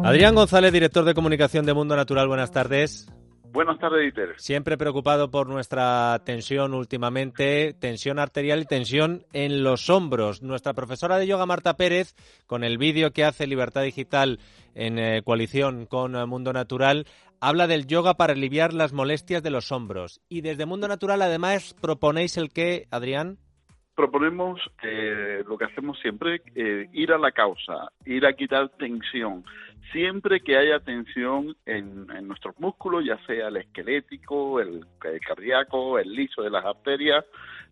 Adrián 0.03 0.35
González, 0.35 0.71
director 0.71 1.03
de 1.05 1.15
comunicación 1.15 1.65
de 1.65 1.73
Mundo 1.73 1.95
Natural, 1.95 2.27
buenas 2.27 2.51
tardes. 2.51 3.07
Buenas 3.55 3.79
tardes, 3.79 4.01
Dieter. 4.01 4.33
Siempre 4.37 4.77
preocupado 4.77 5.31
por 5.31 5.47
nuestra 5.47 6.19
tensión 6.25 6.73
últimamente, 6.73 7.73
tensión 7.73 8.19
arterial 8.19 8.59
y 8.59 8.65
tensión 8.65 9.23
en 9.31 9.63
los 9.63 9.89
hombros. 9.89 10.43
Nuestra 10.43 10.73
profesora 10.73 11.17
de 11.17 11.25
yoga, 11.25 11.45
Marta 11.45 11.77
Pérez, 11.77 12.15
con 12.47 12.65
el 12.65 12.77
vídeo 12.77 13.11
que 13.11 13.23
hace 13.23 13.47
Libertad 13.47 13.83
Digital 13.83 14.39
en 14.73 14.99
eh, 14.99 15.21
coalición 15.23 15.85
con 15.85 16.17
eh, 16.17 16.25
Mundo 16.25 16.51
Natural, 16.51 17.05
habla 17.39 17.67
del 17.67 17.87
yoga 17.87 18.15
para 18.15 18.33
aliviar 18.33 18.73
las 18.73 18.91
molestias 18.91 19.41
de 19.41 19.51
los 19.51 19.71
hombros. 19.71 20.19
Y 20.27 20.41
desde 20.41 20.65
Mundo 20.65 20.89
Natural, 20.89 21.21
además, 21.21 21.77
proponéis 21.79 22.35
el 22.35 22.51
que, 22.51 22.87
Adrián 22.91 23.37
proponemos 23.95 24.59
eh, 24.83 25.43
lo 25.47 25.57
que 25.57 25.65
hacemos 25.65 25.97
siempre, 25.99 26.41
eh, 26.53 26.89
ir 26.91 27.11
a 27.13 27.17
la 27.17 27.31
causa, 27.31 27.91
ir 28.05 28.25
a 28.25 28.33
quitar 28.33 28.69
tensión. 28.77 29.43
Siempre 29.91 30.41
que 30.41 30.57
haya 30.57 30.79
tensión 30.79 31.55
en, 31.65 32.07
nuestros 32.27 32.59
músculos, 32.59 33.05
ya 33.05 33.17
sea 33.25 33.47
el 33.47 33.57
esquelético, 33.57 34.59
el, 34.59 34.85
el, 35.03 35.19
cardíaco, 35.21 35.99
el 35.99 36.13
liso 36.13 36.41
de 36.41 36.49
las 36.49 36.65
arterias, 36.65 37.23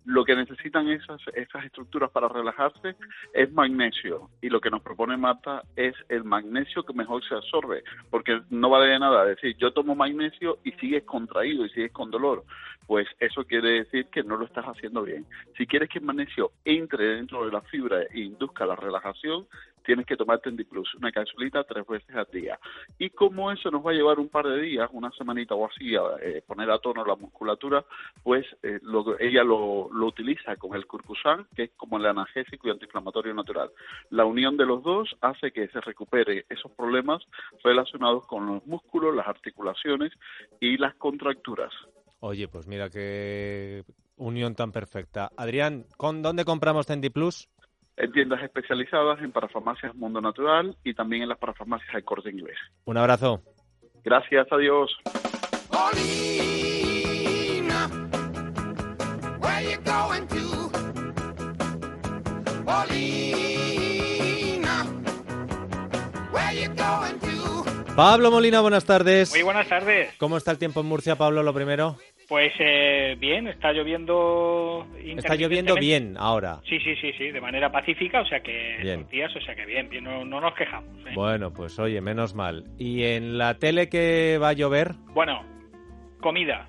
lo 0.05 0.25
que 0.25 0.35
necesitan 0.35 0.89
esas, 0.89 1.21
esas 1.33 1.65
estructuras 1.65 2.11
para 2.11 2.27
relajarse 2.27 2.95
es 3.33 3.51
magnesio. 3.53 4.29
Y 4.41 4.49
lo 4.49 4.59
que 4.59 4.69
nos 4.69 4.81
propone 4.81 5.15
Marta 5.17 5.63
es 5.75 5.95
el 6.09 6.23
magnesio 6.23 6.83
que 6.83 6.93
mejor 6.93 7.23
se 7.27 7.35
absorbe. 7.35 7.83
Porque 8.09 8.41
no 8.49 8.69
vale 8.69 8.91
de 8.91 8.99
nada 8.99 9.25
decir, 9.25 9.55
yo 9.57 9.71
tomo 9.71 9.95
magnesio 9.95 10.59
y 10.63 10.71
sigues 10.73 11.03
contraído 11.03 11.65
y 11.65 11.69
sigues 11.69 11.91
con 11.91 12.11
dolor. 12.11 12.43
Pues 12.85 13.07
eso 13.19 13.45
quiere 13.45 13.83
decir 13.83 14.07
que 14.07 14.23
no 14.23 14.35
lo 14.35 14.45
estás 14.45 14.65
haciendo 14.65 15.03
bien. 15.03 15.25
Si 15.57 15.65
quieres 15.65 15.89
que 15.89 15.99
el 15.99 16.05
magnesio 16.05 16.51
entre 16.65 17.15
dentro 17.15 17.45
de 17.45 17.51
la 17.51 17.61
fibra 17.61 18.03
e 18.03 18.19
induzca 18.19 18.65
la 18.65 18.75
relajación, 18.75 19.47
tienes 19.83 20.05
que 20.05 20.17
tomar 20.17 20.41
Plus, 20.41 20.95
una 20.95 21.11
capsulita 21.11 21.63
tres 21.63 21.85
veces 21.87 22.15
al 22.15 22.27
día. 22.31 22.59
Y 22.97 23.09
como 23.09 23.51
eso 23.51 23.71
nos 23.71 23.85
va 23.85 23.91
a 23.91 23.93
llevar 23.93 24.19
un 24.19 24.29
par 24.29 24.45
de 24.45 24.61
días, 24.61 24.89
una 24.91 25.11
semanita 25.11 25.55
o 25.55 25.65
así, 25.65 25.95
a 25.95 26.01
eh, 26.21 26.43
poner 26.45 26.69
a 26.69 26.79
tono 26.79 27.05
la 27.05 27.15
musculatura, 27.15 27.85
pues 28.23 28.45
eh, 28.61 28.79
ella 29.19 29.43
lo, 29.43 29.87
utiliza 30.05 30.55
con 30.57 30.75
el 30.75 30.85
curcusan, 30.85 31.47
que 31.55 31.63
es 31.63 31.71
como 31.77 31.97
el 31.97 32.05
analgésico 32.05 32.67
y 32.67 32.71
antiinflamatorio 32.71 33.33
natural. 33.33 33.71
La 34.09 34.25
unión 34.25 34.57
de 34.57 34.65
los 34.65 34.83
dos 34.83 35.15
hace 35.21 35.51
que 35.51 35.67
se 35.69 35.81
recupere 35.81 36.45
esos 36.49 36.71
problemas 36.71 37.23
relacionados 37.63 38.25
con 38.27 38.45
los 38.45 38.65
músculos, 38.65 39.15
las 39.15 39.27
articulaciones 39.27 40.11
y 40.59 40.77
las 40.77 40.95
contracturas. 40.95 41.73
Oye, 42.19 42.47
pues 42.47 42.67
mira 42.67 42.89
qué 42.89 43.83
unión 44.17 44.55
tan 44.55 44.71
perfecta. 44.71 45.29
Adrián, 45.35 45.85
¿con 45.97 46.21
dónde 46.21 46.45
compramos 46.45 46.87
Plus? 47.13 47.49
En 47.97 48.11
tiendas 48.11 48.41
especializadas, 48.43 49.19
en 49.21 49.31
parafarmacias 49.31 49.95
Mundo 49.95 50.21
Natural 50.21 50.75
y 50.83 50.93
también 50.93 51.23
en 51.23 51.29
las 51.29 51.37
parafarmacias 51.37 51.93
de 51.93 52.03
Corte 52.03 52.29
Inglés. 52.29 52.57
Un 52.85 52.97
abrazo. 52.97 53.41
Gracias, 54.03 54.47
adiós. 54.51 54.91
Pablo 67.95 68.31
Molina, 68.31 68.59
buenas 68.61 68.85
tardes. 68.85 69.31
Muy 69.31 69.43
buenas 69.43 69.67
tardes. 69.67 70.15
¿Cómo 70.17 70.37
está 70.37 70.49
el 70.49 70.57
tiempo 70.57 70.79
en 70.79 70.87
Murcia, 70.87 71.15
Pablo, 71.15 71.43
lo 71.43 71.53
primero? 71.53 71.97
Pues 72.27 72.51
eh, 72.57 73.15
bien, 73.19 73.47
está 73.47 73.71
lloviendo. 73.71 74.87
Está 74.97 75.35
lloviendo 75.35 75.75
bien 75.75 76.15
ahora. 76.17 76.59
Sí, 76.67 76.79
sí, 76.79 76.95
sí, 76.95 77.13
sí, 77.15 77.29
de 77.29 77.39
manera 77.39 77.71
pacífica, 77.71 78.21
o 78.21 78.25
sea 78.25 78.39
que 78.39 78.77
bien. 78.81 79.07
días, 79.11 79.31
o 79.35 79.41
sea 79.41 79.53
que 79.53 79.67
bien, 79.67 79.89
bien 79.89 80.05
no, 80.05 80.25
nos 80.25 80.55
quejamos. 80.55 80.89
¿eh? 81.05 81.11
Bueno, 81.13 81.53
pues 81.53 81.77
oye, 81.77 82.01
menos 82.01 82.33
mal. 82.33 82.63
¿Y 82.79 83.03
en 83.03 83.37
la 83.37 83.59
tele 83.59 83.89
qué 83.89 84.39
va 84.41 84.49
a 84.49 84.53
llover? 84.53 84.93
Bueno, 85.13 85.43
comida, 86.19 86.67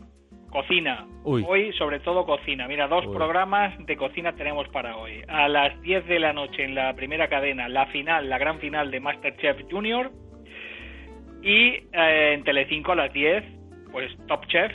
cocina. 0.50 1.06
Hoy, 1.22 1.72
sobre 1.78 2.00
todo, 2.00 2.26
cocina. 2.26 2.68
Mira, 2.68 2.86
dos 2.86 3.06
programas 3.06 3.74
de 3.86 3.96
cocina 3.96 4.34
tenemos 4.34 4.68
para 4.68 4.98
hoy. 4.98 5.22
A 5.26 5.48
las 5.48 5.80
10 5.80 6.06
de 6.06 6.18
la 6.18 6.34
noche 6.34 6.64
en 6.64 6.74
la 6.74 6.92
primera 6.92 7.28
cadena, 7.28 7.66
la 7.66 7.86
final, 7.86 8.28
la 8.28 8.36
gran 8.36 8.60
final 8.60 8.90
de 8.90 9.00
Masterchef 9.00 9.62
Junior 9.70 10.12
y 11.44 11.74
eh, 11.92 12.34
en 12.34 12.42
Telecinco 12.42 12.92
a 12.92 12.96
las 12.96 13.12
10, 13.12 13.44
pues 13.92 14.10
Top 14.26 14.46
Chef, 14.48 14.72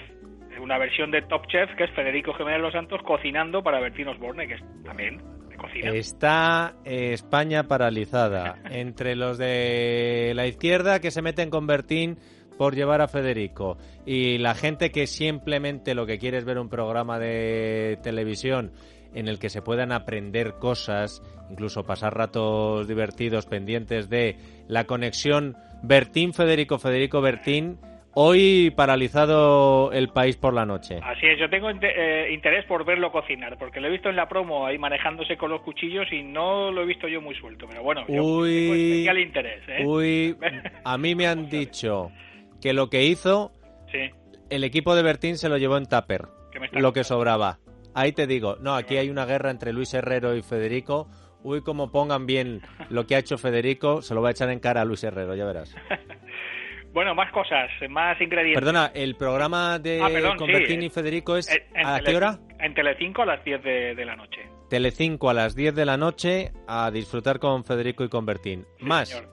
una 0.62 0.78
versión 0.78 1.10
de 1.10 1.24
Top 1.24 1.48
Chef 1.48 1.70
que 1.76 1.86
es 1.86 1.92
Federico 1.92 2.34
Jiménez 2.34 2.62
Los 2.62 2.74
Santos 2.74 3.02
cocinando 3.04 3.64
para 3.64 3.80
Bertín 3.80 4.08
Osborne, 4.08 4.48
que 4.48 4.54
es 4.54 4.62
también 4.84 5.18
de 5.50 5.56
cocina. 5.56 5.92
Está 5.92 6.76
eh, 6.86 7.14
España 7.14 7.64
paralizada 7.64 8.60
entre 8.70 9.16
los 9.16 9.38
de 9.38 10.34
la 10.36 10.46
izquierda 10.46 11.00
que 11.00 11.12
se 11.12 11.24
meten 11.24 11.50
con 11.50 11.66
Bertín 11.66 12.18
por 12.58 12.76
llevar 12.76 13.02
a 13.02 13.08
Federico 13.08 13.78
y 14.06 14.38
la 14.38 14.54
gente 14.54 14.92
que 14.92 15.08
simplemente 15.08 15.96
lo 15.96 16.06
que 16.06 16.20
quiere 16.20 16.38
es 16.38 16.46
ver 16.46 16.60
un 16.60 16.70
programa 16.70 17.18
de 17.18 17.98
televisión 18.04 18.74
en 19.14 19.28
el 19.28 19.40
que 19.40 19.50
se 19.50 19.62
puedan 19.62 19.92
aprender 19.92 20.54
cosas, 20.60 21.22
incluso 21.50 21.86
pasar 21.86 22.16
ratos 22.16 22.88
divertidos 22.88 23.46
pendientes 23.46 24.10
de 24.10 24.38
la 24.68 24.86
conexión 24.86 25.56
Bertín 25.82 26.34
Federico, 26.34 26.78
Federico 26.78 27.22
Bertín. 27.22 27.78
Hoy 28.16 28.72
paralizado 28.76 29.92
el 29.94 30.10
país 30.10 30.36
por 30.36 30.54
la 30.54 30.66
noche. 30.66 31.00
Así 31.04 31.28
es, 31.28 31.40
yo 31.40 31.50
tengo 31.50 31.70
eh, 31.70 32.30
interés 32.34 32.66
por 32.66 32.84
verlo 32.84 33.12
cocinar, 33.12 33.58
porque 33.58 33.80
lo 33.80 33.88
he 33.88 33.92
visto 33.92 34.10
en 34.10 34.16
la 34.16 34.28
promo 34.28 34.66
ahí 34.66 34.78
manejándose 34.78 35.38
con 35.38 35.52
los 35.52 35.62
cuchillos 35.62 36.12
y 36.12 36.24
no 36.24 36.72
lo 36.72 36.82
he 36.82 36.86
visto 36.86 37.08
yo 37.08 37.22
muy 37.22 37.36
suelto. 37.36 37.68
Pero 37.70 37.84
bueno, 37.84 38.02
yo 38.08 38.16
tengo 38.16 38.46
especial 38.46 39.20
interés. 39.20 39.62
¿eh? 39.70 39.86
Uy, 39.86 40.36
a 40.84 40.98
mí 40.98 41.16
me 41.16 41.28
han 41.28 41.50
dicho 41.50 42.12
que 42.60 42.74
lo 42.74 42.90
que 42.90 43.04
hizo, 43.04 43.52
el 44.50 44.64
equipo 44.64 44.96
de 44.96 45.04
Bertín 45.04 45.38
se 45.38 45.48
lo 45.48 45.58
llevó 45.58 45.78
en 45.78 45.86
tupper, 45.86 46.24
lo 46.72 46.92
que 46.94 47.04
sobraba. 47.04 47.60
Ahí 47.94 48.12
te 48.12 48.28
digo, 48.28 48.58
no, 48.62 48.76
aquí 48.76 48.98
hay 48.98 49.10
una 49.10 49.26
guerra 49.26 49.52
entre 49.52 49.74
Luis 49.74 49.94
Herrero 49.94 50.36
y 50.36 50.42
Federico 50.42 51.08
Uy, 51.42 51.62
como 51.62 51.92
pongan 51.92 52.26
bien 52.26 52.62
lo 52.90 53.08
que 53.08 53.16
ha 53.16 53.20
hecho 53.20 53.38
Federico, 53.38 54.02
se 54.02 54.14
lo 54.14 54.22
va 54.22 54.30
a 54.30 54.32
echar 54.32 54.50
en 54.50 54.60
cara 54.60 54.82
a 54.82 54.86
Luis 54.86 55.04
Herrero, 55.04 55.36
ya 55.36 55.46
verás. 55.46 55.76
Bueno, 56.92 57.14
más 57.14 57.32
cosas, 57.32 57.70
más 57.88 58.20
ingredientes. 58.20 58.60
Perdona, 58.60 58.92
¿el 58.96 59.16
programa 59.16 59.78
de 59.78 60.02
ah, 60.02 60.36
Convertini 60.36 60.88
y 60.88 60.90
Federico 60.90 61.38
es 61.38 61.48
a 61.76 62.00
qué 62.00 62.16
hora? 62.16 62.40
En 62.60 62.74
Telecinco 62.74 63.22
a 63.22 63.28
las 63.28 63.46
10 63.46 63.64
de, 63.64 64.06
la 64.06 64.16
noche. 64.16 64.50
Telecinco 64.72 65.30
a 65.30 65.36
las 65.36 65.56
10 65.56 65.76
de 65.76 65.86
la 65.86 65.98
noche 65.98 66.52
a 66.68 66.90
disfrutar 66.90 67.38
con 67.38 67.64
Federico 67.64 68.04
y 68.04 68.10
Convertín. 68.10 68.66
más. 68.80 69.24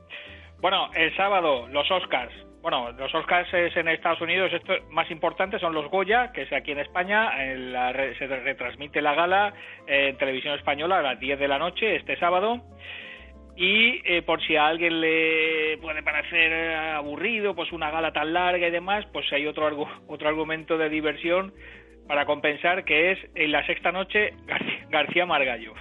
Bueno, 0.60 0.90
el 0.94 1.16
sábado, 1.16 1.66
los 1.68 1.90
Oscars. 1.90 2.45
Bueno, 2.68 2.90
los 2.98 3.14
Oscars 3.14 3.46
en 3.54 3.86
Estados 3.86 4.20
Unidos, 4.20 4.52
esto 4.52 4.74
más 4.90 5.08
importante 5.12 5.56
son 5.60 5.72
los 5.72 5.88
Goya, 5.88 6.32
que 6.32 6.42
es 6.42 6.52
aquí 6.52 6.72
en 6.72 6.80
España, 6.80 7.30
se 8.18 8.26
retransmite 8.26 9.00
la 9.00 9.14
gala 9.14 9.54
en 9.86 10.16
televisión 10.16 10.52
española 10.56 10.98
a 10.98 11.02
las 11.02 11.20
10 11.20 11.38
de 11.38 11.46
la 11.46 11.60
noche 11.60 11.94
este 11.94 12.16
sábado. 12.16 12.64
Y 13.54 14.02
eh, 14.04 14.22
por 14.22 14.44
si 14.44 14.56
a 14.56 14.66
alguien 14.66 15.00
le 15.00 15.78
puede 15.80 16.02
parecer 16.02 16.74
aburrido, 16.74 17.54
pues 17.54 17.70
una 17.70 17.92
gala 17.92 18.12
tan 18.12 18.32
larga 18.32 18.66
y 18.66 18.72
demás, 18.72 19.06
pues 19.12 19.32
hay 19.32 19.46
otro, 19.46 19.86
otro 20.08 20.28
argumento 20.28 20.76
de 20.76 20.88
diversión 20.88 21.54
para 22.08 22.26
compensar, 22.26 22.84
que 22.84 23.12
es 23.12 23.18
en 23.36 23.52
la 23.52 23.64
sexta 23.64 23.92
noche 23.92 24.34
García 24.90 25.24
Margallo. 25.24 25.72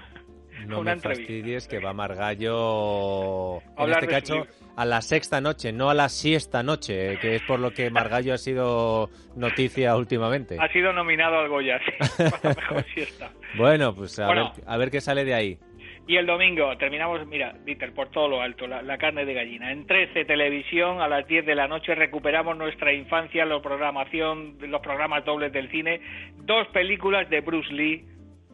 No 0.67 0.81
me 0.81 0.95
fastidies 0.97 1.67
que 1.67 1.79
va 1.79 1.93
Margallo 1.93 3.61
en 3.77 3.91
este 3.91 4.07
cacho 4.07 4.47
a 4.75 4.85
la 4.85 5.01
sexta 5.01 5.41
noche, 5.41 5.71
no 5.71 5.89
a 5.89 5.93
la 5.93 6.09
siesta 6.09 6.63
noche, 6.63 7.17
que 7.19 7.35
es 7.35 7.41
por 7.43 7.59
lo 7.59 7.71
que 7.71 7.89
Margallo 7.89 8.33
ha 8.33 8.37
sido 8.37 9.09
noticia 9.35 9.95
últimamente. 9.95 10.57
Ha 10.59 10.71
sido 10.71 10.91
nominado 10.93 11.39
al 11.39 11.49
Goya, 11.49 11.79
mejor 12.43 12.83
siesta. 12.93 13.31
Bueno, 13.55 13.93
pues 13.95 14.19
a, 14.19 14.27
Ver, 14.27 14.43
a 14.65 14.77
ver 14.77 14.91
qué 14.91 15.01
sale 15.01 15.23
de 15.23 15.33
ahí. 15.33 15.59
Y 16.07 16.17
el 16.17 16.27
domingo 16.27 16.77
terminamos, 16.77 17.25
mira, 17.25 17.55
Dieter, 17.65 17.91
por 17.91 18.09
todo 18.09 18.27
lo 18.27 18.41
alto, 18.41 18.67
la, 18.67 18.97
carne 18.99 19.25
de 19.25 19.33
gallina. 19.33 19.71
En 19.71 19.87
13 19.87 20.25
Televisión, 20.25 21.01
a 21.01 21.07
las 21.07 21.27
10 21.27 21.47
de 21.47 21.55
la 21.55 21.67
noche, 21.67 21.95
recuperamos 21.95 22.55
nuestra 22.55 22.93
infancia, 22.93 23.43
la 23.43 23.59
programación, 23.59 24.55
los 24.59 24.81
programas 24.81 25.25
dobles 25.25 25.51
del 25.51 25.71
cine. 25.71 26.01
Dos 26.37 26.67
películas 26.67 27.27
de 27.31 27.41
Bruce 27.41 27.73
Lee, 27.73 28.05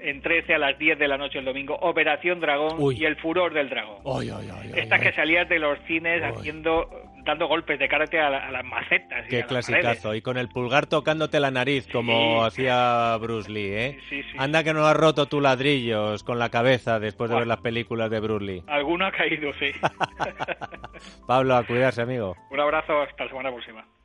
en 0.02 0.22
13 0.22 0.56
a 0.56 0.58
las 0.58 0.78
10 0.78 0.98
de 1.00 1.08
la 1.08 1.18
noche 1.18 1.40
el 1.40 1.46
domingo, 1.46 1.76
Operación 1.76 2.40
Dragón 2.40 2.96
y 2.96 3.06
El 3.06 3.16
Furor 3.18 3.54
del 3.54 3.70
Dragón. 3.70 4.00
Esta 4.76 5.00
que 5.00 5.12
salías 5.14 5.48
de 5.50 5.60
los 5.60 5.80
cines 5.88 6.24
haciendo 6.24 6.90
dando 7.24 7.48
golpes 7.48 7.80
de 7.80 7.88
karate 7.88 8.20
a, 8.20 8.52
las 8.52 8.66
macetas. 8.66 9.28
Qué 9.30 9.44
clasicazo. 9.44 10.16
Y 10.16 10.22
con 10.22 10.38
el 10.38 10.50
pulgar 10.50 10.88
tocándote 10.88 11.40
la 11.40 11.52
nariz, 11.52 11.88
como 11.92 12.44
hacía 12.44 13.16
Bruce 13.18 13.52
Lee, 13.52 13.74
¿eh? 13.74 14.00
Anda 14.38 14.64
que 14.64 14.74
no 14.74 14.86
has 14.86 14.96
roto 14.96 15.28
tus 15.28 15.42
ladrillos 15.42 16.24
con 16.24 16.40
la 16.40 16.50
cabeza 16.50 17.00
después 17.00 17.30
de 17.30 17.38
ver 17.38 17.48
las 17.48 17.62
películas 17.62 18.10
de 18.10 18.20
Bruce 18.20 18.46
Lee. 18.46 18.64
Alguno 18.68 19.06
ha 19.06 19.12
caído, 19.12 19.52
sí. 19.60 19.72
Pablo, 21.28 21.56
a 21.56 21.64
cuidarse, 21.64 22.02
amigo. 22.02 22.36
Un 22.50 22.60
abrazo, 22.60 23.02
hasta 23.02 23.26
la 23.26 23.30
semana 23.30 23.52
próxima. 23.52 23.86